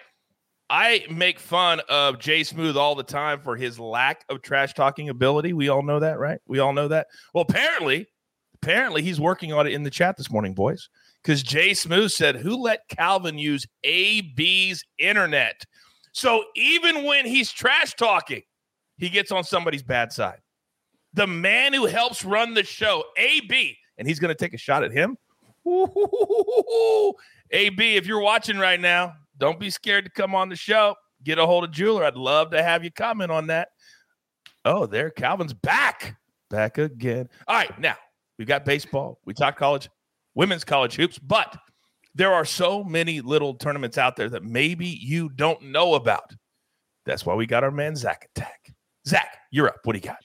I 0.69 1.05
make 1.09 1.39
fun 1.39 1.81
of 1.89 2.19
Jay 2.19 2.43
Smooth 2.43 2.75
all 2.75 2.95
the 2.95 3.03
time 3.03 3.41
for 3.41 3.55
his 3.55 3.79
lack 3.79 4.25
of 4.29 4.41
trash 4.41 4.73
talking 4.73 5.09
ability. 5.09 5.53
We 5.53 5.69
all 5.69 5.83
know 5.83 5.99
that, 5.99 6.19
right? 6.19 6.39
We 6.47 6.59
all 6.59 6.73
know 6.73 6.87
that. 6.89 7.07
Well, 7.33 7.45
apparently, 7.47 8.07
apparently 8.55 9.01
he's 9.01 9.19
working 9.19 9.53
on 9.53 9.67
it 9.67 9.73
in 9.73 9.83
the 9.83 9.89
chat 9.89 10.17
this 10.17 10.31
morning, 10.31 10.53
boys. 10.53 10.89
Because 11.23 11.41
Jay 11.41 11.73
Smooth 11.73 12.11
said, 12.11 12.35
Who 12.35 12.61
let 12.61 12.87
Calvin 12.89 13.37
use 13.37 13.65
AB's 13.83 14.83
internet? 14.97 15.63
So 16.11 16.43
even 16.55 17.05
when 17.05 17.25
he's 17.25 17.51
trash 17.51 17.95
talking, 17.95 18.43
he 18.97 19.09
gets 19.09 19.31
on 19.31 19.43
somebody's 19.43 19.83
bad 19.83 20.11
side. 20.11 20.39
The 21.13 21.27
man 21.27 21.73
who 21.73 21.85
helps 21.85 22.25
run 22.25 22.53
the 22.53 22.63
show, 22.63 23.03
AB, 23.17 23.77
and 23.97 24.07
he's 24.07 24.19
going 24.19 24.29
to 24.29 24.35
take 24.35 24.53
a 24.53 24.57
shot 24.57 24.83
at 24.83 24.91
him. 24.91 25.17
AB, 25.65 27.95
if 27.95 28.05
you're 28.05 28.19
watching 28.19 28.57
right 28.57 28.79
now, 28.79 29.13
don't 29.37 29.59
be 29.59 29.69
scared 29.69 30.05
to 30.05 30.11
come 30.11 30.35
on 30.35 30.49
the 30.49 30.55
show. 30.55 30.95
Get 31.23 31.39
a 31.39 31.45
hold 31.45 31.63
of 31.63 31.71
Jeweler. 31.71 32.03
I'd 32.03 32.15
love 32.15 32.51
to 32.51 32.61
have 32.61 32.83
you 32.83 32.91
comment 32.91 33.31
on 33.31 33.47
that. 33.47 33.69
Oh, 34.65 34.85
there, 34.85 35.09
Calvin's 35.09 35.53
back. 35.53 36.17
Back 36.49 36.77
again. 36.77 37.29
All 37.47 37.55
right, 37.55 37.79
now 37.79 37.95
we've 38.37 38.47
got 38.47 38.65
baseball. 38.65 39.19
We 39.25 39.33
talked 39.33 39.57
college, 39.57 39.89
women's 40.35 40.63
college 40.63 40.95
hoops, 40.95 41.19
but 41.19 41.57
there 42.15 42.33
are 42.33 42.45
so 42.45 42.83
many 42.83 43.21
little 43.21 43.55
tournaments 43.55 43.97
out 43.97 44.15
there 44.15 44.29
that 44.29 44.43
maybe 44.43 44.87
you 44.87 45.29
don't 45.29 45.61
know 45.63 45.95
about. 45.95 46.31
That's 47.05 47.25
why 47.25 47.35
we 47.35 47.45
got 47.45 47.63
our 47.63 47.71
man 47.71 47.95
Zach 47.95 48.29
Attack. 48.35 48.73
Zach, 49.07 49.37
you're 49.51 49.67
up. 49.67 49.79
What 49.83 49.93
do 49.93 49.97
you 49.97 50.03
got? 50.03 50.17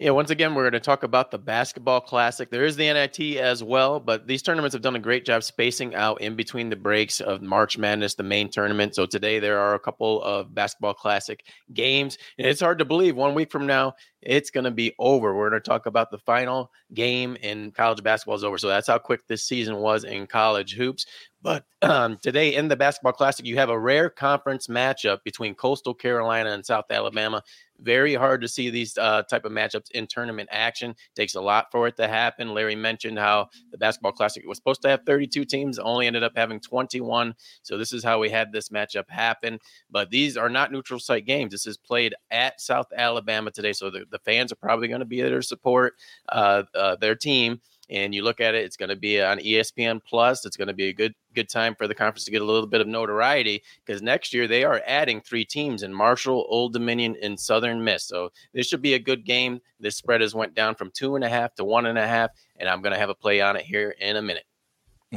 Yeah, 0.00 0.12
once 0.12 0.30
again, 0.30 0.54
we're 0.54 0.62
going 0.62 0.72
to 0.72 0.80
talk 0.80 1.02
about 1.02 1.30
the 1.30 1.36
basketball 1.36 2.00
classic. 2.00 2.50
There 2.50 2.64
is 2.64 2.74
the 2.74 2.90
NIT 2.90 3.36
as 3.36 3.62
well, 3.62 4.00
but 4.00 4.26
these 4.26 4.40
tournaments 4.40 4.72
have 4.72 4.80
done 4.80 4.96
a 4.96 4.98
great 4.98 5.26
job 5.26 5.42
spacing 5.42 5.94
out 5.94 6.22
in 6.22 6.36
between 6.36 6.70
the 6.70 6.76
breaks 6.76 7.20
of 7.20 7.42
March 7.42 7.76
Madness, 7.76 8.14
the 8.14 8.22
main 8.22 8.48
tournament. 8.48 8.94
So 8.94 9.04
today 9.04 9.40
there 9.40 9.58
are 9.58 9.74
a 9.74 9.78
couple 9.78 10.22
of 10.22 10.54
basketball 10.54 10.94
classic 10.94 11.44
games, 11.74 12.16
and 12.38 12.46
it's 12.46 12.62
hard 12.62 12.78
to 12.78 12.86
believe 12.86 13.14
one 13.14 13.34
week 13.34 13.52
from 13.52 13.66
now 13.66 13.92
it's 14.22 14.50
going 14.50 14.64
to 14.64 14.70
be 14.70 14.94
over. 14.98 15.34
We're 15.34 15.50
going 15.50 15.62
to 15.62 15.68
talk 15.68 15.86
about 15.86 16.10
the 16.10 16.18
final 16.18 16.70
game 16.94 17.36
in 17.36 17.70
college 17.72 18.02
basketball 18.02 18.36
is 18.36 18.44
over. 18.44 18.58
So 18.58 18.68
that's 18.68 18.88
how 18.88 18.98
quick 18.98 19.26
this 19.26 19.44
season 19.44 19.76
was 19.76 20.04
in 20.04 20.26
college 20.26 20.74
hoops. 20.74 21.06
But 21.42 21.64
um, 21.82 22.18
today 22.22 22.54
in 22.54 22.68
the 22.68 22.76
basketball 22.76 23.12
classic, 23.12 23.46
you 23.46 23.56
have 23.56 23.70
a 23.70 23.78
rare 23.78 24.10
conference 24.10 24.66
matchup 24.66 25.18
between 25.24 25.54
Coastal 25.54 25.94
Carolina 25.94 26.50
and 26.50 26.64
South 26.64 26.86
Alabama. 26.90 27.42
Very 27.78 28.14
hard 28.14 28.42
to 28.42 28.48
see 28.48 28.68
these 28.68 28.98
uh, 28.98 29.22
type 29.22 29.46
of 29.46 29.52
matchups 29.52 29.90
in 29.92 30.06
tournament 30.06 30.50
action. 30.52 30.94
Takes 31.16 31.34
a 31.34 31.40
lot 31.40 31.68
for 31.72 31.86
it 31.86 31.96
to 31.96 32.06
happen. 32.06 32.52
Larry 32.52 32.76
mentioned 32.76 33.18
how 33.18 33.48
the 33.70 33.78
basketball 33.78 34.12
classic 34.12 34.44
was 34.46 34.58
supposed 34.58 34.82
to 34.82 34.90
have 34.90 35.00
32 35.06 35.46
teams, 35.46 35.78
only 35.78 36.06
ended 36.06 36.22
up 36.22 36.32
having 36.36 36.60
21. 36.60 37.34
So 37.62 37.78
this 37.78 37.94
is 37.94 38.04
how 38.04 38.18
we 38.18 38.28
had 38.28 38.52
this 38.52 38.68
matchup 38.68 39.08
happen. 39.08 39.58
But 39.90 40.10
these 40.10 40.36
are 40.36 40.50
not 40.50 40.72
neutral 40.72 41.00
site 41.00 41.24
games. 41.24 41.52
This 41.52 41.66
is 41.66 41.78
played 41.78 42.14
at 42.30 42.60
South 42.60 42.88
Alabama 42.94 43.50
today, 43.50 43.72
so 43.72 43.88
the, 43.88 44.04
the 44.10 44.18
fans 44.18 44.52
are 44.52 44.56
probably 44.56 44.88
going 44.88 45.00
to 45.00 45.06
be 45.06 45.22
there 45.22 45.40
to 45.40 45.42
support 45.42 45.94
uh, 46.28 46.64
uh, 46.74 46.96
their 46.96 47.14
team 47.14 47.62
and 47.90 48.14
you 48.14 48.22
look 48.22 48.40
at 48.40 48.54
it, 48.54 48.64
it's 48.64 48.76
going 48.76 48.88
to 48.88 48.96
be 48.96 49.20
on 49.20 49.38
ESPN 49.38 50.00
Plus. 50.02 50.46
It's 50.46 50.56
going 50.56 50.68
to 50.68 50.74
be 50.74 50.88
a 50.88 50.92
good 50.92 51.14
good 51.34 51.48
time 51.48 51.74
for 51.74 51.86
the 51.86 51.94
conference 51.94 52.24
to 52.24 52.30
get 52.30 52.42
a 52.42 52.44
little 52.44 52.66
bit 52.66 52.80
of 52.80 52.86
notoriety 52.86 53.62
because 53.84 54.02
next 54.02 54.32
year 54.32 54.48
they 54.48 54.64
are 54.64 54.82
adding 54.86 55.20
three 55.20 55.44
teams 55.44 55.82
in 55.82 55.92
Marshall, 55.92 56.46
Old 56.48 56.72
Dominion, 56.72 57.16
and 57.22 57.38
Southern 57.38 57.84
Miss. 57.84 58.04
So 58.04 58.30
this 58.52 58.66
should 58.66 58.82
be 58.82 58.94
a 58.94 58.98
good 58.98 59.24
game. 59.24 59.60
This 59.78 59.96
spread 59.96 60.20
has 60.20 60.34
went 60.34 60.54
down 60.54 60.74
from 60.74 60.90
two 60.92 61.16
and 61.16 61.24
a 61.24 61.28
half 61.28 61.54
to 61.56 61.64
one 61.64 61.86
and 61.86 61.98
a 61.98 62.06
half, 62.06 62.30
and 62.56 62.68
I'm 62.68 62.82
going 62.82 62.92
to 62.92 62.98
have 62.98 63.10
a 63.10 63.14
play 63.14 63.40
on 63.40 63.56
it 63.56 63.64
here 63.64 63.94
in 64.00 64.16
a 64.16 64.22
minute. 64.22 64.44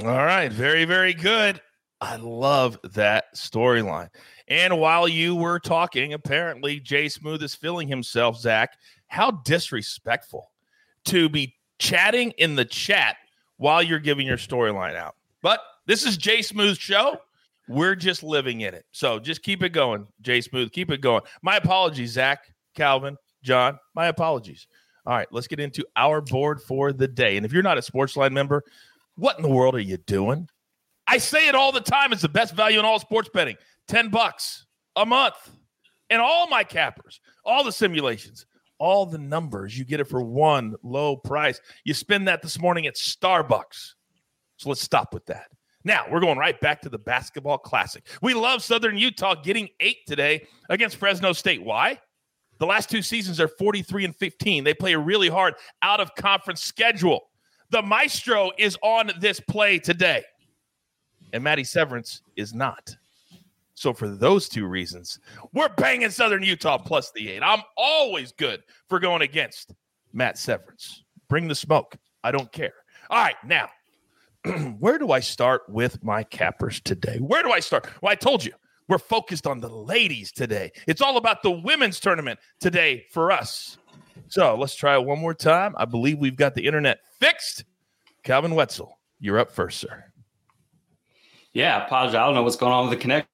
All 0.02 0.06
right, 0.06 0.52
very 0.52 0.86
very 0.86 1.14
good. 1.14 1.62
I 2.02 2.18
love 2.18 2.78
that 2.94 3.34
storyline. 3.36 4.10
And 4.50 4.78
while 4.78 5.08
you 5.08 5.36
were 5.36 5.60
talking, 5.60 6.14
apparently 6.14 6.80
Jay 6.80 7.08
Smooth 7.08 7.42
is 7.42 7.56
feeling 7.56 7.88
himself, 7.88 8.38
Zach. 8.38 8.74
How 9.08 9.32
disrespectful 9.32 10.52
to 11.06 11.30
be 11.30 11.56
chatting 11.84 12.32
in 12.38 12.56
the 12.56 12.64
chat 12.64 13.18
while 13.58 13.84
you're 13.84 14.00
giving 14.00 14.26
your 14.26 14.38
storyline 14.38 14.96
out. 14.96 15.16
But 15.42 15.60
this 15.86 16.06
is 16.06 16.16
Jay 16.16 16.42
Smooth's 16.42 16.80
show. 16.80 17.18
We're 17.68 17.96
just 17.96 18.24
living 18.24 18.62
in 18.62 18.74
it. 18.74 18.86
So 18.92 19.20
just 19.20 19.44
keep 19.44 19.64
it 19.64 19.70
going, 19.70 20.08
Jay 20.22 20.40
Smooth. 20.40 20.72
Keep 20.72 20.92
it 20.92 21.02
going. 21.02 21.22
My 21.42 21.58
apologies, 21.58 22.12
Zach, 22.12 22.46
Calvin, 22.74 23.18
John. 23.44 23.78
My 23.96 24.08
apologies. 24.08 24.68
All 25.06 25.14
right, 25.14 25.28
let's 25.32 25.48
get 25.48 25.60
into 25.60 25.86
our 25.98 26.22
board 26.22 26.62
for 26.62 26.94
the 26.94 27.08
day. 27.08 27.36
And 27.36 27.46
if 27.46 27.52
you're 27.52 27.64
not 27.64 27.78
a 27.78 27.82
Sportsline 27.82 28.32
member, 28.32 28.64
what 29.16 29.36
in 29.36 29.44
the 29.44 29.50
world 29.50 29.76
are 29.76 29.80
you 29.80 29.98
doing? 29.98 30.48
I 31.08 31.18
say 31.18 31.50
it 31.50 31.56
all 31.56 31.74
the 31.74 31.82
time. 31.82 32.14
It's 32.14 32.22
the 32.22 32.30
best 32.30 32.56
value 32.56 32.80
in 32.80 32.86
all 32.86 33.00
sports 33.00 33.30
betting. 33.34 33.58
10 33.90 34.10
bucks 34.10 34.66
a 34.96 35.06
month. 35.06 35.36
And 36.10 36.22
all 36.22 36.48
my 36.48 36.64
cappers, 36.64 37.20
all 37.44 37.66
the 37.66 37.72
simulations, 37.72 38.46
all 38.84 39.06
the 39.06 39.18
numbers. 39.18 39.80
You 39.80 39.86
get 39.86 40.02
it 40.02 40.10
for 40.10 40.22
one 40.22 40.76
low 40.84 41.16
price. 41.16 41.62
You 41.86 41.94
spend 41.94 42.28
that 42.28 42.42
this 42.42 42.60
morning 42.60 42.86
at 42.86 42.96
Starbucks. 42.96 43.94
So 44.58 44.68
let's 44.68 44.82
stop 44.82 45.14
with 45.14 45.26
that. 45.28 45.48
Now 45.86 46.04
we're 46.12 46.20
going 46.20 46.38
right 46.38 46.60
back 46.60 46.82
to 46.82 46.90
the 46.90 46.98
basketball 46.98 47.58
classic. 47.58 48.06
We 48.22 48.34
love 48.34 48.62
Southern 48.62 48.98
Utah 48.98 49.36
getting 49.36 49.70
eight 49.80 50.06
today 50.06 50.48
against 50.70 50.98
Fresno 50.98 51.32
State. 51.32 51.64
Why? 51.64 51.98
The 52.60 52.66
last 52.66 52.90
two 52.90 53.02
seasons 53.02 53.40
are 53.40 53.48
43 53.48 54.04
and 54.04 54.16
15. 54.18 54.66
They 54.66 54.74
play 54.74 54.92
a 54.92 55.00
really 55.00 55.30
hard 55.30 55.54
out 55.82 56.02
of 56.02 56.14
conference 56.16 56.62
schedule. 56.62 57.22
The 57.70 57.82
maestro 57.82 58.52
is 58.58 58.78
on 58.84 59.12
this 59.22 59.40
play 59.40 59.80
today, 59.80 60.24
and 61.32 61.42
Maddie 61.42 61.64
Severance 61.64 62.22
is 62.36 62.54
not. 62.54 62.98
So, 63.84 63.94
for 63.94 64.08
those 64.08 64.48
two 64.48 64.66
reasons, 64.66 65.20
we're 65.52 65.68
banging 65.68 66.10
Southern 66.10 66.42
Utah 66.42 66.78
plus 66.78 67.12
the 67.12 67.30
eight. 67.30 67.44
I'm 67.44 67.60
always 67.76 68.32
good 68.32 68.64
for 68.88 68.98
going 68.98 69.22
against 69.22 69.74
Matt 70.14 70.38
Severance. 70.38 71.04
Bring 71.28 71.50
the 71.50 71.56
smoke. 71.56 71.98
I 72.24 72.32
don't 72.32 72.50
care. 72.54 72.72
All 73.10 73.22
right, 73.22 73.36
now 73.46 73.68
where 74.80 74.98
do 74.98 75.12
I 75.12 75.20
start 75.20 75.64
with 75.68 76.02
my 76.02 76.24
cappers 76.24 76.80
today? 76.80 77.18
Where 77.18 77.44
do 77.44 77.52
I 77.52 77.60
start? 77.60 77.90
Well, 78.02 78.10
I 78.10 78.16
told 78.16 78.46
you 78.46 78.54
we're 78.88 79.00
focused 79.00 79.46
on 79.46 79.60
the 79.60 79.68
ladies 79.68 80.32
today. 80.32 80.72
It's 80.88 81.02
all 81.02 81.18
about 81.18 81.44
the 81.44 81.52
women's 81.52 82.00
tournament 82.00 82.40
today 82.62 83.04
for 83.12 83.34
us. 83.34 83.78
So 84.30 84.56
let's 84.56 84.76
try 84.76 84.96
it 84.96 85.04
one 85.04 85.20
more 85.20 85.34
time. 85.34 85.74
I 85.76 85.84
believe 85.84 86.20
we've 86.20 86.38
got 86.38 86.56
the 86.56 86.66
internet 86.66 87.02
fixed. 87.20 87.66
Calvin 88.24 88.56
Wetzel, 88.56 88.98
you're 89.20 89.40
up 89.40 89.52
first, 89.52 89.80
sir. 89.80 90.06
Yeah, 91.52 91.86
apologize. 91.86 92.16
I 92.16 92.26
don't 92.26 92.34
know 92.34 92.44
what's 92.44 92.56
going 92.56 92.72
on 92.72 92.88
with 92.88 92.98
the 92.98 93.02
connect. 93.02 93.28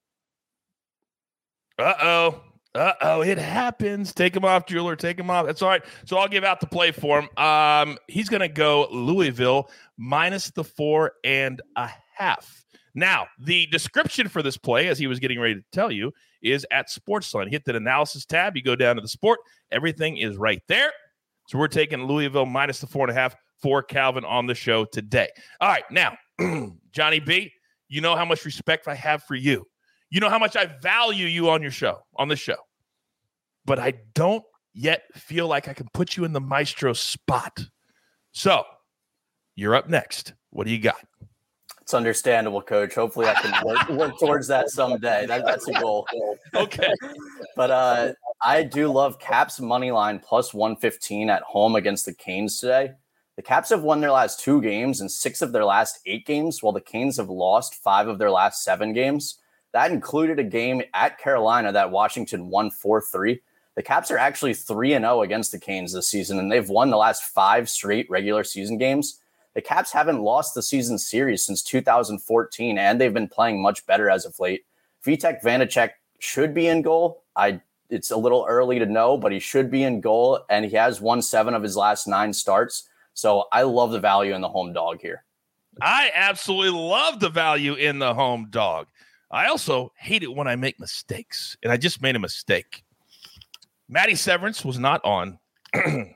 Uh 1.79 1.93
oh. 2.01 2.41
Uh 2.75 2.93
oh, 3.01 3.21
it 3.21 3.39
happens. 3.39 4.13
Take 4.13 4.35
him 4.35 4.45
off, 4.45 4.67
jeweler. 4.67 4.95
Take 4.95 5.17
him 5.17 5.29
off. 5.31 5.45
That's 5.47 5.61
all 5.61 5.69
right. 5.69 5.83
So 6.05 6.17
I'll 6.17 6.27
give 6.27 6.43
out 6.43 6.59
the 6.59 6.67
play 6.67 6.91
for 6.91 7.19
him. 7.19 7.43
Um, 7.43 7.97
he's 8.07 8.29
going 8.29 8.41
to 8.41 8.47
go 8.47 8.87
Louisville 8.91 9.71
minus 9.97 10.51
the 10.51 10.63
four 10.63 11.13
and 11.23 11.61
a 11.75 11.89
half. 12.15 12.63
Now, 12.93 13.27
the 13.39 13.65
description 13.67 14.27
for 14.27 14.43
this 14.43 14.57
play, 14.57 14.87
as 14.87 14.99
he 14.99 15.07
was 15.07 15.19
getting 15.19 15.39
ready 15.39 15.55
to 15.55 15.63
tell 15.71 15.91
you, 15.91 16.13
is 16.43 16.65
at 16.69 16.89
Sportsline. 16.89 17.49
Hit 17.49 17.65
that 17.65 17.75
analysis 17.75 18.25
tab. 18.25 18.55
You 18.55 18.61
go 18.61 18.75
down 18.75 18.97
to 18.97 19.01
the 19.01 19.07
sport. 19.07 19.39
Everything 19.71 20.17
is 20.17 20.37
right 20.37 20.61
there. 20.67 20.91
So 21.47 21.57
we're 21.57 21.67
taking 21.67 22.03
Louisville 22.03 22.45
minus 22.45 22.79
the 22.79 22.87
four 22.87 23.07
and 23.07 23.17
a 23.17 23.19
half 23.19 23.35
for 23.61 23.81
Calvin 23.81 24.25
on 24.25 24.45
the 24.45 24.55
show 24.55 24.85
today. 24.85 25.29
All 25.59 25.69
right, 25.69 25.83
now, 25.89 26.17
Johnny 26.91 27.19
B, 27.19 27.51
you 27.87 28.01
know 28.01 28.15
how 28.15 28.25
much 28.25 28.45
respect 28.45 28.87
I 28.87 28.95
have 28.95 29.23
for 29.23 29.35
you. 29.35 29.65
You 30.09 30.19
know 30.19 30.29
how 30.29 30.39
much 30.39 30.55
I 30.55 30.65
value 30.65 31.27
you 31.27 31.49
on 31.49 31.61
your 31.61 31.71
show, 31.71 31.99
on 32.15 32.27
the 32.27 32.35
show. 32.35 32.57
But 33.65 33.79
I 33.79 33.93
don't 34.15 34.43
yet 34.73 35.03
feel 35.13 35.47
like 35.47 35.67
I 35.67 35.73
can 35.73 35.87
put 35.93 36.17
you 36.17 36.23
in 36.25 36.33
the 36.33 36.39
maestro 36.39 36.93
spot. 36.93 37.59
So 38.31 38.63
you're 39.55 39.75
up 39.75 39.89
next. 39.89 40.33
What 40.49 40.65
do 40.65 40.71
you 40.71 40.79
got? 40.79 41.05
It's 41.81 41.93
understandable, 41.93 42.61
coach. 42.61 42.93
Hopefully 42.93 43.27
I 43.27 43.33
can 43.33 43.65
work, 43.65 43.89
work 43.89 44.19
towards 44.19 44.47
that 44.47 44.69
someday. 44.69 45.25
That, 45.25 45.43
that's 45.43 45.67
a 45.67 45.73
goal. 45.73 46.07
Okay. 46.53 46.93
but 47.55 47.71
uh, 47.71 48.13
I 48.43 48.63
do 48.63 48.87
love 48.89 49.19
Caps 49.19 49.59
money 49.59 49.89
line 49.91 50.19
plus 50.19 50.53
115 50.53 51.31
at 51.31 51.41
home 51.41 51.75
against 51.75 52.05
the 52.05 52.13
Canes 52.13 52.59
today. 52.59 52.91
The 53.37 53.41
Caps 53.41 53.69
have 53.69 53.81
won 53.81 54.01
their 54.01 54.11
last 54.11 54.39
two 54.39 54.61
games 54.61 55.01
and 55.01 55.09
six 55.09 55.41
of 55.41 55.51
their 55.51 55.65
last 55.65 55.99
eight 56.05 56.27
games, 56.27 56.61
while 56.61 56.73
the 56.73 56.79
Canes 56.79 57.17
have 57.17 57.29
lost 57.29 57.73
five 57.73 58.07
of 58.07 58.19
their 58.19 58.29
last 58.29 58.63
seven 58.63 58.93
games. 58.93 59.38
That 59.73 59.91
included 59.91 60.39
a 60.39 60.43
game 60.43 60.81
at 60.93 61.19
Carolina 61.19 61.71
that 61.71 61.91
Washington 61.91 62.49
won 62.49 62.71
4 62.71 63.01
3. 63.01 63.41
The 63.75 63.83
Caps 63.83 64.11
are 64.11 64.17
actually 64.17 64.53
3 64.53 64.89
0 64.89 65.21
against 65.21 65.51
the 65.51 65.59
Canes 65.59 65.93
this 65.93 66.07
season, 66.07 66.39
and 66.39 66.51
they've 66.51 66.67
won 66.67 66.89
the 66.89 66.97
last 66.97 67.23
five 67.23 67.69
straight 67.69 68.09
regular 68.09 68.43
season 68.43 68.77
games. 68.77 69.19
The 69.55 69.61
Caps 69.61 69.91
haven't 69.91 70.21
lost 70.21 70.53
the 70.53 70.61
season 70.61 70.97
series 70.97 71.45
since 71.45 71.61
2014, 71.63 72.77
and 72.77 72.99
they've 72.99 73.13
been 73.13 73.27
playing 73.27 73.61
much 73.61 73.85
better 73.85 74.09
as 74.09 74.25
of 74.25 74.39
late. 74.39 74.65
Vitek 75.05 75.41
Vanecek 75.41 75.91
should 76.19 76.53
be 76.53 76.67
in 76.67 76.81
goal. 76.81 77.23
I 77.35 77.61
it's 77.89 78.11
a 78.11 78.17
little 78.17 78.45
early 78.47 78.77
to 78.79 78.85
know, 78.85 79.17
but 79.17 79.31
he 79.31 79.39
should 79.39 79.71
be 79.71 79.83
in 79.83 80.01
goal, 80.01 80.41
and 80.49 80.65
he 80.65 80.75
has 80.75 81.01
won 81.01 81.21
seven 81.21 81.53
of 81.53 81.63
his 81.63 81.75
last 81.75 82.07
nine 82.07 82.33
starts. 82.33 82.87
So 83.13 83.45
I 83.51 83.63
love 83.63 83.91
the 83.91 83.99
value 83.99 84.35
in 84.35 84.41
the 84.41 84.49
home 84.49 84.73
dog 84.73 85.01
here. 85.01 85.23
I 85.81 86.11
absolutely 86.13 86.79
love 86.79 87.19
the 87.19 87.29
value 87.29 87.73
in 87.73 87.99
the 87.99 88.13
home 88.13 88.47
dog. 88.49 88.87
I 89.31 89.47
also 89.47 89.91
hate 89.95 90.23
it 90.23 90.33
when 90.33 90.47
I 90.47 90.55
make 90.55 90.79
mistakes, 90.79 91.55
and 91.63 91.71
I 91.71 91.77
just 91.77 92.01
made 92.01 92.15
a 92.15 92.19
mistake. 92.19 92.83
Maddie 93.87 94.15
Severance 94.15 94.65
was 94.65 94.79
not 94.79 95.03
on 95.03 95.39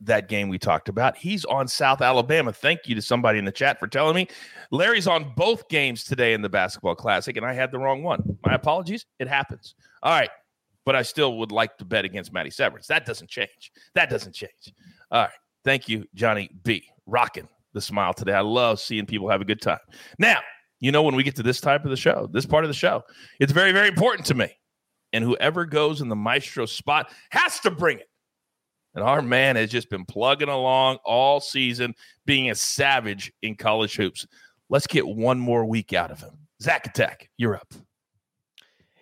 that 0.00 0.28
game 0.28 0.48
we 0.48 0.58
talked 0.58 0.88
about. 0.88 1.16
He's 1.16 1.44
on 1.44 1.68
South 1.68 2.00
Alabama. 2.00 2.52
Thank 2.52 2.80
you 2.86 2.94
to 2.94 3.02
somebody 3.02 3.38
in 3.38 3.44
the 3.44 3.52
chat 3.52 3.78
for 3.78 3.86
telling 3.86 4.14
me. 4.14 4.28
Larry's 4.70 5.06
on 5.06 5.32
both 5.36 5.68
games 5.68 6.04
today 6.04 6.34
in 6.34 6.42
the 6.42 6.48
basketball 6.48 6.94
classic, 6.94 7.36
and 7.36 7.46
I 7.46 7.52
had 7.52 7.70
the 7.70 7.78
wrong 7.78 8.02
one. 8.02 8.38
My 8.44 8.54
apologies. 8.54 9.06
It 9.18 9.28
happens. 9.28 9.74
All 10.02 10.12
right. 10.12 10.30
But 10.84 10.96
I 10.96 11.02
still 11.02 11.38
would 11.38 11.50
like 11.50 11.78
to 11.78 11.84
bet 11.84 12.04
against 12.04 12.32
Maddie 12.32 12.50
Severance. 12.50 12.86
That 12.86 13.06
doesn't 13.06 13.30
change. 13.30 13.72
That 13.94 14.10
doesn't 14.10 14.34
change. 14.34 14.74
All 15.10 15.22
right. 15.22 15.30
Thank 15.64 15.88
you, 15.88 16.06
Johnny 16.14 16.50
B. 16.62 16.84
Rocking 17.06 17.48
the 17.72 17.80
smile 17.80 18.12
today. 18.12 18.34
I 18.34 18.40
love 18.40 18.80
seeing 18.80 19.06
people 19.06 19.30
have 19.30 19.40
a 19.40 19.46
good 19.46 19.62
time. 19.62 19.78
Now, 20.18 20.40
you 20.84 20.92
know, 20.92 21.02
when 21.02 21.14
we 21.14 21.22
get 21.22 21.34
to 21.36 21.42
this 21.42 21.62
type 21.62 21.84
of 21.84 21.90
the 21.90 21.96
show, 21.96 22.28
this 22.30 22.44
part 22.44 22.62
of 22.62 22.68
the 22.68 22.74
show, 22.74 23.02
it's 23.40 23.52
very, 23.52 23.72
very 23.72 23.88
important 23.88 24.26
to 24.26 24.34
me. 24.34 24.48
And 25.14 25.24
whoever 25.24 25.64
goes 25.64 26.02
in 26.02 26.08
the 26.08 26.16
maestro 26.16 26.66
spot 26.66 27.10
has 27.30 27.58
to 27.60 27.70
bring 27.70 28.00
it. 28.00 28.08
And 28.94 29.02
our 29.02 29.22
man 29.22 29.56
has 29.56 29.70
just 29.70 29.88
been 29.88 30.04
plugging 30.04 30.50
along 30.50 30.98
all 31.04 31.40
season, 31.40 31.94
being 32.26 32.50
a 32.50 32.54
savage 32.54 33.32
in 33.40 33.56
college 33.56 33.96
hoops. 33.96 34.26
Let's 34.68 34.86
get 34.86 35.06
one 35.06 35.38
more 35.38 35.64
week 35.64 35.94
out 35.94 36.10
of 36.10 36.20
him. 36.20 36.36
Zach 36.60 36.86
Attack, 36.86 37.30
you're 37.38 37.56
up. 37.56 37.72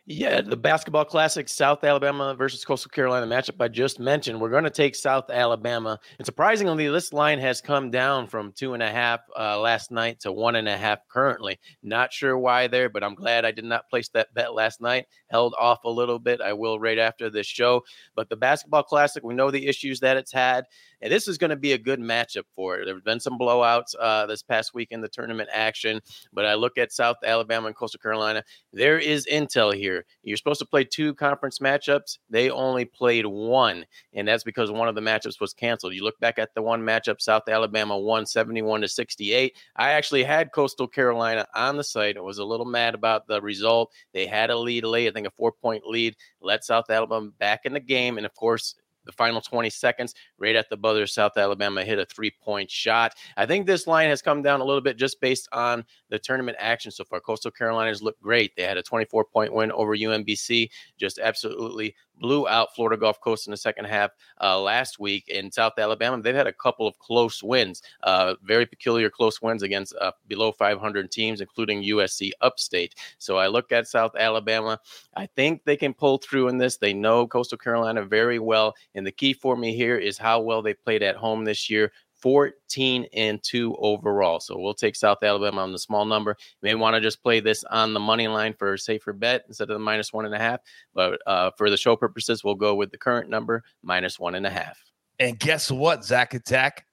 Yeah, 0.04 0.40
the 0.40 0.56
basketball 0.56 1.04
classic, 1.04 1.48
South 1.48 1.84
Alabama 1.84 2.34
versus 2.34 2.64
Coastal 2.64 2.90
Carolina 2.90 3.24
matchup 3.24 3.60
I 3.60 3.68
just 3.68 4.00
mentioned. 4.00 4.40
We're 4.40 4.50
going 4.50 4.64
to 4.64 4.70
take 4.70 4.96
South 4.96 5.30
Alabama. 5.30 5.96
And 6.18 6.26
surprisingly, 6.26 6.88
this 6.88 7.12
line 7.12 7.38
has 7.38 7.60
come 7.60 7.88
down 7.88 8.26
from 8.26 8.50
two 8.50 8.74
and 8.74 8.82
a 8.82 8.90
half 8.90 9.20
uh, 9.38 9.60
last 9.60 9.92
night 9.92 10.18
to 10.20 10.32
one 10.32 10.56
and 10.56 10.68
a 10.68 10.76
half 10.76 11.06
currently. 11.06 11.60
Not 11.84 12.12
sure 12.12 12.36
why 12.36 12.66
there, 12.66 12.88
but 12.88 13.04
I'm 13.04 13.14
glad 13.14 13.44
I 13.44 13.52
did 13.52 13.64
not 13.64 13.88
place 13.88 14.08
that 14.08 14.34
bet 14.34 14.54
last 14.54 14.80
night. 14.80 15.06
Held 15.30 15.54
off 15.56 15.84
a 15.84 15.90
little 15.90 16.18
bit. 16.18 16.40
I 16.40 16.52
will 16.52 16.80
right 16.80 16.98
after 16.98 17.30
this 17.30 17.46
show. 17.46 17.82
But 18.16 18.28
the 18.28 18.36
basketball 18.36 18.82
classic, 18.82 19.22
we 19.22 19.34
know 19.34 19.52
the 19.52 19.68
issues 19.68 20.00
that 20.00 20.16
it's 20.16 20.32
had. 20.32 20.64
And 21.00 21.12
this 21.12 21.26
is 21.26 21.36
going 21.36 21.50
to 21.50 21.56
be 21.56 21.72
a 21.72 21.78
good 21.78 22.00
matchup 22.00 22.44
for 22.54 22.76
it. 22.76 22.86
There 22.86 22.94
have 22.94 23.04
been 23.04 23.20
some 23.20 23.38
blowouts 23.38 23.94
uh, 24.00 24.26
this 24.26 24.42
past 24.42 24.72
week 24.72 24.88
in 24.92 25.00
the 25.00 25.08
tournament 25.08 25.48
action, 25.52 26.00
but 26.32 26.46
I 26.46 26.54
look 26.54 26.78
at 26.78 26.92
South 26.92 27.16
Alabama 27.24 27.66
and 27.66 27.76
Coastal 27.76 27.98
Carolina. 27.98 28.44
There 28.72 28.98
is 28.98 29.26
intel 29.30 29.74
here. 29.74 29.91
You're 30.22 30.36
supposed 30.36 30.60
to 30.60 30.66
play 30.66 30.84
two 30.84 31.14
conference 31.14 31.58
matchups. 31.58 32.18
They 32.30 32.50
only 32.50 32.84
played 32.84 33.26
one, 33.26 33.84
and 34.12 34.26
that's 34.26 34.44
because 34.44 34.70
one 34.70 34.88
of 34.88 34.94
the 34.94 35.00
matchups 35.00 35.40
was 35.40 35.52
canceled. 35.52 35.94
You 35.94 36.04
look 36.04 36.18
back 36.20 36.38
at 36.38 36.54
the 36.54 36.62
one 36.62 36.82
matchup, 36.82 37.20
South 37.20 37.48
Alabama 37.48 37.98
won 37.98 38.26
71 38.26 38.82
to 38.82 38.88
68. 38.88 39.56
I 39.76 39.90
actually 39.92 40.24
had 40.24 40.52
Coastal 40.52 40.88
Carolina 40.88 41.46
on 41.54 41.76
the 41.76 41.84
site. 41.84 42.16
I 42.16 42.20
was 42.20 42.38
a 42.38 42.44
little 42.44 42.66
mad 42.66 42.94
about 42.94 43.26
the 43.26 43.40
result. 43.40 43.92
They 44.12 44.26
had 44.26 44.50
a 44.50 44.58
lead 44.58 44.84
late, 44.84 45.08
I 45.08 45.12
think 45.12 45.26
a 45.26 45.30
four 45.30 45.52
point 45.52 45.86
lead, 45.86 46.16
let 46.40 46.64
South 46.64 46.90
Alabama 46.90 47.30
back 47.38 47.60
in 47.64 47.72
the 47.72 47.80
game. 47.80 48.16
And 48.16 48.26
of 48.26 48.34
course, 48.34 48.74
the 49.04 49.12
final 49.12 49.40
20 49.40 49.70
seconds, 49.70 50.14
right 50.38 50.56
at 50.56 50.68
the 50.68 50.76
buzzer, 50.76 51.06
South 51.06 51.36
Alabama 51.36 51.84
hit 51.84 51.98
a 51.98 52.06
three 52.06 52.32
point 52.42 52.70
shot. 52.70 53.14
I 53.36 53.46
think 53.46 53.66
this 53.66 53.86
line 53.86 54.08
has 54.08 54.22
come 54.22 54.42
down 54.42 54.60
a 54.60 54.64
little 54.64 54.80
bit 54.80 54.96
just 54.96 55.20
based 55.20 55.48
on 55.52 55.84
the 56.10 56.18
tournament 56.18 56.56
action 56.60 56.90
so 56.90 57.04
far. 57.04 57.20
Coastal 57.20 57.50
Carolinas 57.50 58.02
look 58.02 58.20
great. 58.20 58.54
They 58.56 58.62
had 58.62 58.76
a 58.76 58.82
24 58.82 59.24
point 59.24 59.52
win 59.52 59.72
over 59.72 59.96
UMBC, 59.96 60.70
just 60.98 61.18
absolutely 61.18 61.94
blew 62.20 62.46
out 62.48 62.74
Florida 62.74 62.98
Gulf 62.98 63.20
Coast 63.20 63.46
in 63.46 63.50
the 63.50 63.56
second 63.56 63.86
half 63.86 64.10
uh, 64.40 64.60
last 64.60 64.98
week. 64.98 65.28
In 65.28 65.50
South 65.50 65.74
Alabama, 65.78 66.20
they've 66.22 66.34
had 66.34 66.46
a 66.46 66.52
couple 66.52 66.86
of 66.86 66.98
close 66.98 67.42
wins, 67.42 67.82
uh, 68.04 68.34
very 68.42 68.66
peculiar 68.66 69.10
close 69.10 69.42
wins 69.42 69.62
against 69.62 69.94
uh, 70.00 70.12
below 70.28 70.52
500 70.52 71.10
teams, 71.10 71.40
including 71.40 71.82
USC 71.82 72.30
Upstate. 72.40 72.94
So 73.18 73.36
I 73.36 73.48
look 73.48 73.72
at 73.72 73.88
South 73.88 74.14
Alabama. 74.16 74.78
I 75.16 75.26
think 75.26 75.64
they 75.64 75.76
can 75.76 75.94
pull 75.94 76.18
through 76.18 76.48
in 76.48 76.58
this. 76.58 76.76
They 76.76 76.94
know 76.94 77.26
Coastal 77.26 77.58
Carolina 77.58 78.04
very 78.04 78.38
well. 78.38 78.74
And 78.94 79.06
the 79.06 79.12
key 79.12 79.32
for 79.32 79.56
me 79.56 79.74
here 79.74 79.98
is 79.98 80.18
how 80.18 80.40
well 80.40 80.62
they 80.62 80.74
played 80.74 81.02
at 81.02 81.16
home 81.16 81.44
this 81.44 81.68
year. 81.68 81.92
14 82.22 83.06
and 83.12 83.42
2 83.42 83.76
overall. 83.76 84.40
So 84.40 84.58
we'll 84.58 84.74
take 84.74 84.96
South 84.96 85.22
Alabama 85.22 85.60
on 85.62 85.72
the 85.72 85.78
small 85.78 86.04
number. 86.04 86.36
You 86.62 86.68
may 86.68 86.74
want 86.76 86.94
to 86.94 87.00
just 87.00 87.22
play 87.22 87.40
this 87.40 87.64
on 87.64 87.92
the 87.92 88.00
money 88.00 88.28
line 88.28 88.54
for 88.54 88.74
a 88.74 88.78
safer 88.78 89.12
bet 89.12 89.44
instead 89.48 89.64
of 89.64 89.74
the 89.74 89.80
minus 89.80 90.12
one 90.12 90.24
and 90.24 90.34
a 90.34 90.38
half. 90.38 90.60
But 90.94 91.20
uh, 91.26 91.50
for 91.58 91.68
the 91.68 91.76
show 91.76 91.96
purposes, 91.96 92.44
we'll 92.44 92.54
go 92.54 92.74
with 92.74 92.90
the 92.90 92.98
current 92.98 93.28
number 93.28 93.64
minus 93.82 94.18
one 94.18 94.36
and 94.36 94.46
a 94.46 94.50
half. 94.50 94.78
And 95.18 95.38
guess 95.38 95.70
what, 95.70 96.04
Zach 96.04 96.32
Attack? 96.34 96.86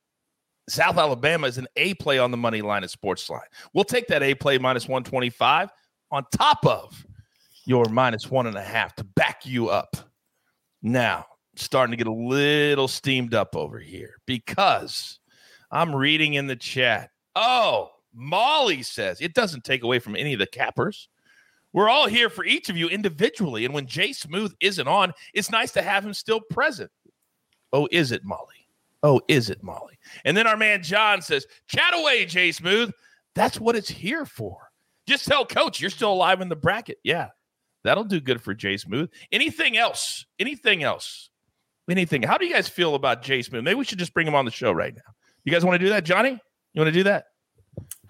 South 0.68 0.98
Alabama 0.98 1.48
is 1.48 1.58
an 1.58 1.68
A 1.78 1.96
play 1.96 2.20
on 2.20 2.32
the 2.32 2.38
money 2.38 2.62
line 2.62 2.84
at 2.84 2.90
Sportsline. 2.90 3.42
We'll 3.74 3.86
take 3.86 4.08
that 4.08 4.22
A 4.22 4.36
play 4.36 4.58
minus 4.58 4.88
125 4.88 5.70
on 6.12 6.26
top 6.36 6.66
of 6.66 7.06
your 7.66 7.86
minus 7.86 8.30
one 8.30 8.48
and 8.48 8.58
a 8.58 8.64
half 8.64 8.96
to 8.96 9.04
back 9.04 9.46
you 9.46 9.70
up. 9.70 9.96
Now, 10.82 11.26
starting 11.56 11.92
to 11.92 11.98
get 11.98 12.08
a 12.08 12.14
little 12.14 12.88
steamed 12.88 13.34
up 13.34 13.56
over 13.56 13.80
here 13.80 14.16
because 14.26 15.19
I'm 15.72 15.96
reading 15.96 16.34
in 16.34 16.48
the 16.48 16.56
chat. 16.56 17.12
Oh, 17.36 17.92
Molly 18.14 18.84
says 18.84 19.22
it 19.22 19.34
doesn't 19.34 19.64
take 19.64 19.84
away 19.84 20.00
from 20.00 20.16
any 20.16 20.34
of 20.34 20.40
the 20.40 20.48
cappers. 20.48 21.10
We're 21.74 21.90
all 21.90 22.08
here 22.08 22.30
for 22.30 22.44
each 22.44 22.70
of 22.70 22.78
you 22.78 22.88
individually. 22.90 23.66
And 23.66 23.74
when 23.74 23.86
Jay 23.86 24.12
Smooth 24.12 24.54
isn't 24.60 24.88
on, 24.88 25.14
it's 25.34 25.52
nice 25.52 25.72
to 25.74 25.82
have 25.82 26.04
him 26.04 26.14
still 26.14 26.42
present. 26.50 26.90
Oh, 27.72 27.88
is 27.92 28.12
it, 28.12 28.24
Molly? 28.24 28.68
Oh, 29.04 29.22
is 29.28 29.50
it, 29.50 29.64
Molly? 29.64 29.98
And 30.26 30.36
then 30.36 30.48
our 30.48 30.58
man 30.58 30.82
John 30.82 31.22
says, 31.22 31.46
Chat 31.68 31.94
away, 31.94 32.26
Jay 32.26 32.52
Smooth. 32.52 32.92
That's 33.36 33.60
what 33.60 33.76
it's 33.76 33.90
here 33.90 34.26
for. 34.26 34.70
Just 35.08 35.26
tell 35.26 35.46
coach 35.46 35.80
you're 35.80 35.90
still 35.90 36.12
alive 36.12 36.42
in 36.42 36.50
the 36.50 36.56
bracket. 36.56 36.98
Yeah, 37.04 37.30
that'll 37.84 38.04
do 38.04 38.20
good 38.20 38.42
for 38.42 38.54
Jay 38.54 38.78
Smooth. 38.78 39.10
Anything 39.32 39.78
else? 39.78 40.26
Anything 40.40 40.84
else? 40.84 41.30
Anything? 41.90 42.24
How 42.24 42.38
do 42.38 42.46
you 42.46 42.54
guys 42.54 42.68
feel 42.68 42.96
about 42.96 43.22
Jay 43.22 43.42
Smooth? 43.42 43.64
Maybe 43.64 43.76
we 43.76 43.86
should 43.86 44.00
just 44.00 44.14
bring 44.14 44.28
him 44.28 44.36
on 44.36 44.46
the 44.46 44.52
show 44.52 44.72
right 44.72 44.94
now. 44.94 45.14
You 45.44 45.52
guys 45.52 45.66
want 45.66 45.80
to 45.80 45.86
do 45.86 45.90
that, 45.90 46.04
Johnny? 46.06 46.32
You 46.74 46.82
want 46.82 46.88
to 46.88 47.00
do 47.00 47.04
that? 47.04 47.26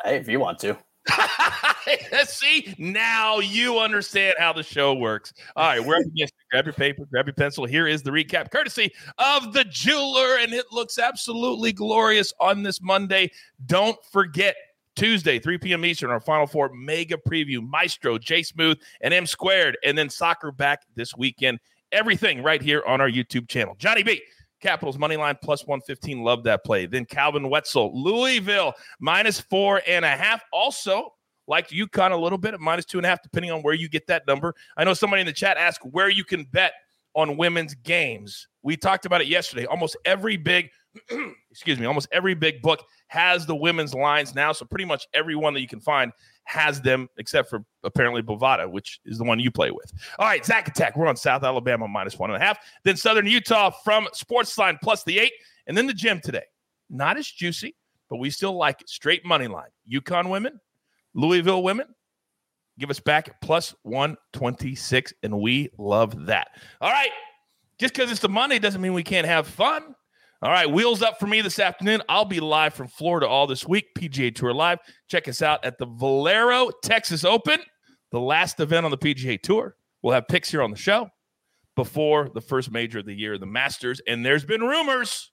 Hey, 0.03 0.17
if 0.17 0.27
you 0.27 0.39
want 0.39 0.59
to. 0.59 0.77
See, 2.25 2.73
now 2.77 3.39
you 3.39 3.79
understand 3.79 4.35
how 4.37 4.53
the 4.53 4.63
show 4.63 4.93
works. 4.93 5.33
All 5.55 5.67
right, 5.67 5.83
we're 5.83 5.95
up 5.95 6.05
against. 6.05 6.33
Grab 6.51 6.65
your 6.65 6.73
paper, 6.73 7.05
grab 7.05 7.25
your 7.27 7.33
pencil. 7.33 7.65
Here 7.65 7.87
is 7.87 8.01
the 8.03 8.11
recap, 8.11 8.51
courtesy 8.51 8.91
of 9.17 9.53
the 9.53 9.63
jeweler, 9.65 10.37
and 10.39 10.53
it 10.53 10.65
looks 10.71 10.99
absolutely 10.99 11.71
glorious 11.71 12.33
on 12.39 12.63
this 12.63 12.81
Monday. 12.81 13.31
Don't 13.65 13.97
forget 14.11 14.55
Tuesday, 14.95 15.39
3 15.39 15.57
p.m. 15.59 15.85
Eastern, 15.85 16.11
our 16.11 16.19
Final 16.19 16.47
Four 16.47 16.71
mega 16.73 17.17
preview. 17.17 17.67
Maestro, 17.67 18.17
J 18.17 18.43
Smooth, 18.43 18.77
and 19.01 19.13
M 19.13 19.25
Squared, 19.25 19.77
and 19.83 19.97
then 19.97 20.09
soccer 20.09 20.51
back 20.51 20.81
this 20.95 21.15
weekend. 21.15 21.59
Everything 21.91 22.43
right 22.43 22.61
here 22.61 22.83
on 22.85 23.01
our 23.01 23.09
YouTube 23.09 23.47
channel. 23.47 23.75
Johnny 23.79 24.03
B. 24.03 24.21
Capitals 24.59 24.97
money 24.97 25.17
line 25.17 25.37
plus 25.41 25.65
115. 25.65 26.23
Love 26.23 26.43
that 26.43 26.63
play. 26.63 26.85
Then 26.85 27.05
Calvin 27.05 27.49
Wetzel, 27.49 27.91
Louisville 27.93 28.73
minus 28.99 29.39
four 29.39 29.81
and 29.87 30.03
a 30.03 30.09
half. 30.09 30.43
Also, 30.51 31.13
liked 31.47 31.71
UConn 31.71 32.11
a 32.11 32.17
little 32.17 32.37
bit 32.37 32.53
at 32.53 32.59
minus 32.59 32.85
two 32.85 32.97
and 32.99 33.05
a 33.05 33.09
half, 33.09 33.21
depending 33.21 33.51
on 33.51 33.61
where 33.61 33.73
you 33.73 33.89
get 33.89 34.07
that 34.07 34.27
number. 34.27 34.53
I 34.77 34.83
know 34.83 34.93
somebody 34.93 35.21
in 35.21 35.25
the 35.25 35.33
chat 35.33 35.57
asked 35.57 35.83
where 35.83 36.09
you 36.09 36.23
can 36.23 36.43
bet 36.45 36.73
on 37.15 37.37
women's 37.37 37.73
games. 37.73 38.47
We 38.61 38.77
talked 38.77 39.05
about 39.05 39.21
it 39.21 39.27
yesterday. 39.27 39.65
Almost 39.65 39.97
every 40.05 40.37
big, 40.37 40.69
excuse 41.51 41.79
me, 41.79 41.85
almost 41.85 42.07
every 42.11 42.33
big 42.33 42.61
book 42.61 42.83
has 43.07 43.45
the 43.45 43.55
women's 43.55 43.93
lines 43.93 44.35
now. 44.35 44.51
So 44.51 44.65
pretty 44.65 44.85
much 44.85 45.07
everyone 45.13 45.53
that 45.53 45.61
you 45.61 45.67
can 45.67 45.79
find 45.79 46.11
has 46.45 46.81
them, 46.81 47.07
except 47.17 47.49
for 47.49 47.63
apparently 47.83 48.21
Bovada, 48.21 48.69
which 48.69 48.99
is 49.05 49.17
the 49.17 49.23
one 49.23 49.39
you 49.39 49.51
play 49.51 49.71
with. 49.71 49.91
All 50.17 50.27
right, 50.27 50.43
Zach 50.45 50.67
Attack. 50.67 50.97
We're 50.97 51.07
on 51.07 51.15
South 51.15 51.43
Alabama 51.43 51.87
minus 51.87 52.17
one 52.17 52.31
and 52.31 52.41
a 52.41 52.45
half. 52.45 52.57
Then 52.83 52.97
Southern 52.97 53.27
Utah 53.27 53.71
from 53.83 54.07
Sportsline 54.15 54.77
plus 54.81 55.03
the 55.03 55.19
eight. 55.19 55.33
And 55.67 55.77
then 55.77 55.85
the 55.85 55.93
gym 55.93 56.19
today. 56.19 56.45
Not 56.89 57.17
as 57.17 57.27
juicy, 57.27 57.75
but 58.09 58.17
we 58.17 58.31
still 58.31 58.57
like 58.57 58.81
it. 58.81 58.89
Straight 58.89 59.23
money 59.23 59.47
line. 59.47 59.69
UConn 59.91 60.29
women, 60.29 60.59
Louisville 61.13 61.61
women, 61.61 61.85
give 62.79 62.89
us 62.89 62.99
back 62.99 63.39
plus 63.41 63.75
126. 63.83 65.13
And 65.21 65.39
we 65.39 65.69
love 65.77 66.25
that. 66.25 66.47
All 66.81 66.91
right. 66.91 67.11
Just 67.77 67.93
because 67.93 68.11
it's 68.11 68.19
the 68.19 68.29
Monday 68.29 68.57
doesn't 68.57 68.81
mean 68.81 68.93
we 68.93 69.03
can't 69.03 69.27
have 69.27 69.47
fun. 69.47 69.95
All 70.41 70.51
right, 70.51 70.71
wheels 70.71 71.01
up 71.01 71.19
for 71.19 71.27
me 71.27 71.41
this 71.41 71.59
afternoon. 71.59 72.01
I'll 72.07 72.23
be 72.23 72.39
live 72.39 72.73
from 72.73 72.87
Florida 72.87 73.27
all 73.27 73.45
this 73.45 73.67
week. 73.67 73.87
PGA 73.93 74.33
Tour 74.33 74.53
Live. 74.53 74.79
Check 75.09 75.27
us 75.27 75.41
out 75.41 75.65
at 75.65 75.77
the 75.77 75.85
Valero 75.85 76.69
Texas 76.81 77.25
Open, 77.25 77.59
the 78.11 78.21
last 78.21 78.61
event 78.61 78.85
on 78.85 78.91
the 78.91 78.97
PGA 78.97 79.41
Tour. 79.41 79.75
We'll 80.01 80.13
have 80.13 80.29
picks 80.29 80.49
here 80.49 80.61
on 80.61 80.71
the 80.71 80.77
show 80.77 81.09
before 81.75 82.29
the 82.33 82.39
first 82.39 82.71
major 82.71 82.99
of 82.99 83.05
the 83.05 83.13
year, 83.13 83.37
the 83.37 83.45
Masters. 83.45 83.99
And 84.07 84.25
there's 84.25 84.45
been 84.45 84.61
rumors 84.61 85.29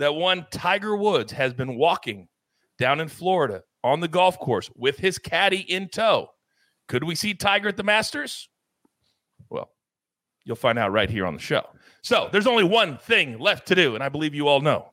that 0.00 0.16
one 0.16 0.44
Tiger 0.50 0.96
Woods 0.96 1.30
has 1.30 1.54
been 1.54 1.76
walking 1.76 2.26
down 2.76 2.98
in 2.98 3.06
Florida 3.06 3.62
on 3.84 4.00
the 4.00 4.08
golf 4.08 4.36
course 4.40 4.68
with 4.74 4.98
his 4.98 5.16
caddy 5.16 5.60
in 5.60 5.88
tow. 5.88 6.28
Could 6.88 7.04
we 7.04 7.14
see 7.14 7.34
Tiger 7.34 7.68
at 7.68 7.76
the 7.76 7.84
Masters? 7.84 8.48
You'll 10.44 10.56
find 10.56 10.78
out 10.78 10.92
right 10.92 11.10
here 11.10 11.26
on 11.26 11.34
the 11.34 11.40
show. 11.40 11.66
So 12.02 12.28
there's 12.32 12.46
only 12.46 12.64
one 12.64 12.96
thing 12.98 13.38
left 13.38 13.68
to 13.68 13.74
do, 13.74 13.94
and 13.94 14.02
I 14.02 14.08
believe 14.08 14.34
you 14.34 14.48
all 14.48 14.60
know 14.60 14.90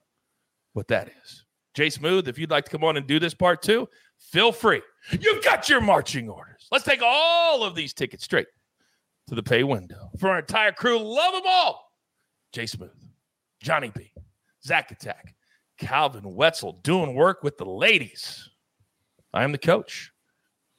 what 0.73 0.87
that 0.89 1.09
is. 1.23 1.45
Jay 1.73 1.89
Smooth, 1.89 2.27
if 2.27 2.37
you'd 2.37 2.51
like 2.51 2.65
to 2.65 2.71
come 2.71 2.83
on 2.83 2.97
and 2.97 3.07
do 3.07 3.19
this 3.19 3.33
part 3.33 3.61
too, 3.61 3.87
feel 4.19 4.51
free. 4.51 4.81
You've 5.11 5.43
got 5.43 5.69
your 5.69 5.79
marching 5.79 6.27
orders. 6.27 6.67
Let's 6.71 6.83
take 6.83 7.01
all 7.03 7.63
of 7.63 7.75
these 7.75 7.93
tickets 7.93 8.23
straight 8.23 8.47
to 9.27 9.35
the 9.35 9.43
pay 9.43 9.63
window. 9.63 10.09
For 10.19 10.29
our 10.29 10.39
entire 10.39 10.71
crew, 10.71 10.97
love 10.99 11.33
them 11.33 11.43
all. 11.45 11.91
Jay 12.51 12.65
Smooth, 12.65 12.89
Johnny 13.61 13.91
B, 13.95 14.11
Zach 14.65 14.91
Attack, 14.91 15.35
Calvin 15.77 16.33
Wetzel 16.33 16.79
doing 16.83 17.13
work 17.13 17.43
with 17.43 17.57
the 17.57 17.65
ladies. 17.65 18.49
I 19.33 19.43
am 19.43 19.51
the 19.51 19.57
coach. 19.57 20.11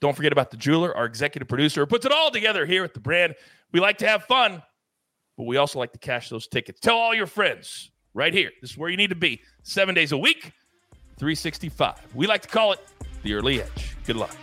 Don't 0.01 0.17
forget 0.17 0.33
about 0.33 0.51
the 0.51 0.57
jeweler, 0.57 0.97
our 0.97 1.07
executive 1.07 1.49
producer, 1.49 1.81
who 1.81 1.87
puts 1.87 2.07
it 2.07 2.13
all 2.13 2.31
together 2.31 2.67
here 2.67 2.85
at 2.85 2.95
the 2.95 3.01
brand. 3.01 3.35
We 3.73 3.81
like 3.81 3.99
to 3.99 4.09
have 4.09 4.25
fun 4.25 4.63
but 5.39 5.45
we 5.45 5.57
also 5.57 5.79
like 5.79 5.93
to 5.93 5.99
cash 5.99 6.29
those 6.29 6.49
tickets. 6.49 6.81
Tell 6.81 6.97
all 6.97 7.15
your 7.15 7.29
friends 7.29 7.93
right 8.13 8.35
here. 8.35 8.51
This 8.61 8.73
is 8.73 8.77
where 8.77 8.91
you 8.91 8.97
need 8.97 9.11
to 9.11 9.17
be 9.17 9.41
seven 9.63 9.95
days 9.95 10.11
a 10.11 10.19
week, 10.19 10.53
365. 11.17 12.15
We 12.15 12.27
like 12.27 12.43
to 12.43 12.49
call 12.49 12.73
it 12.73 12.81
the 13.23 13.35
early 13.35 13.63
edge. 13.63 13.97
Good 14.05 14.17
luck. 14.17 14.37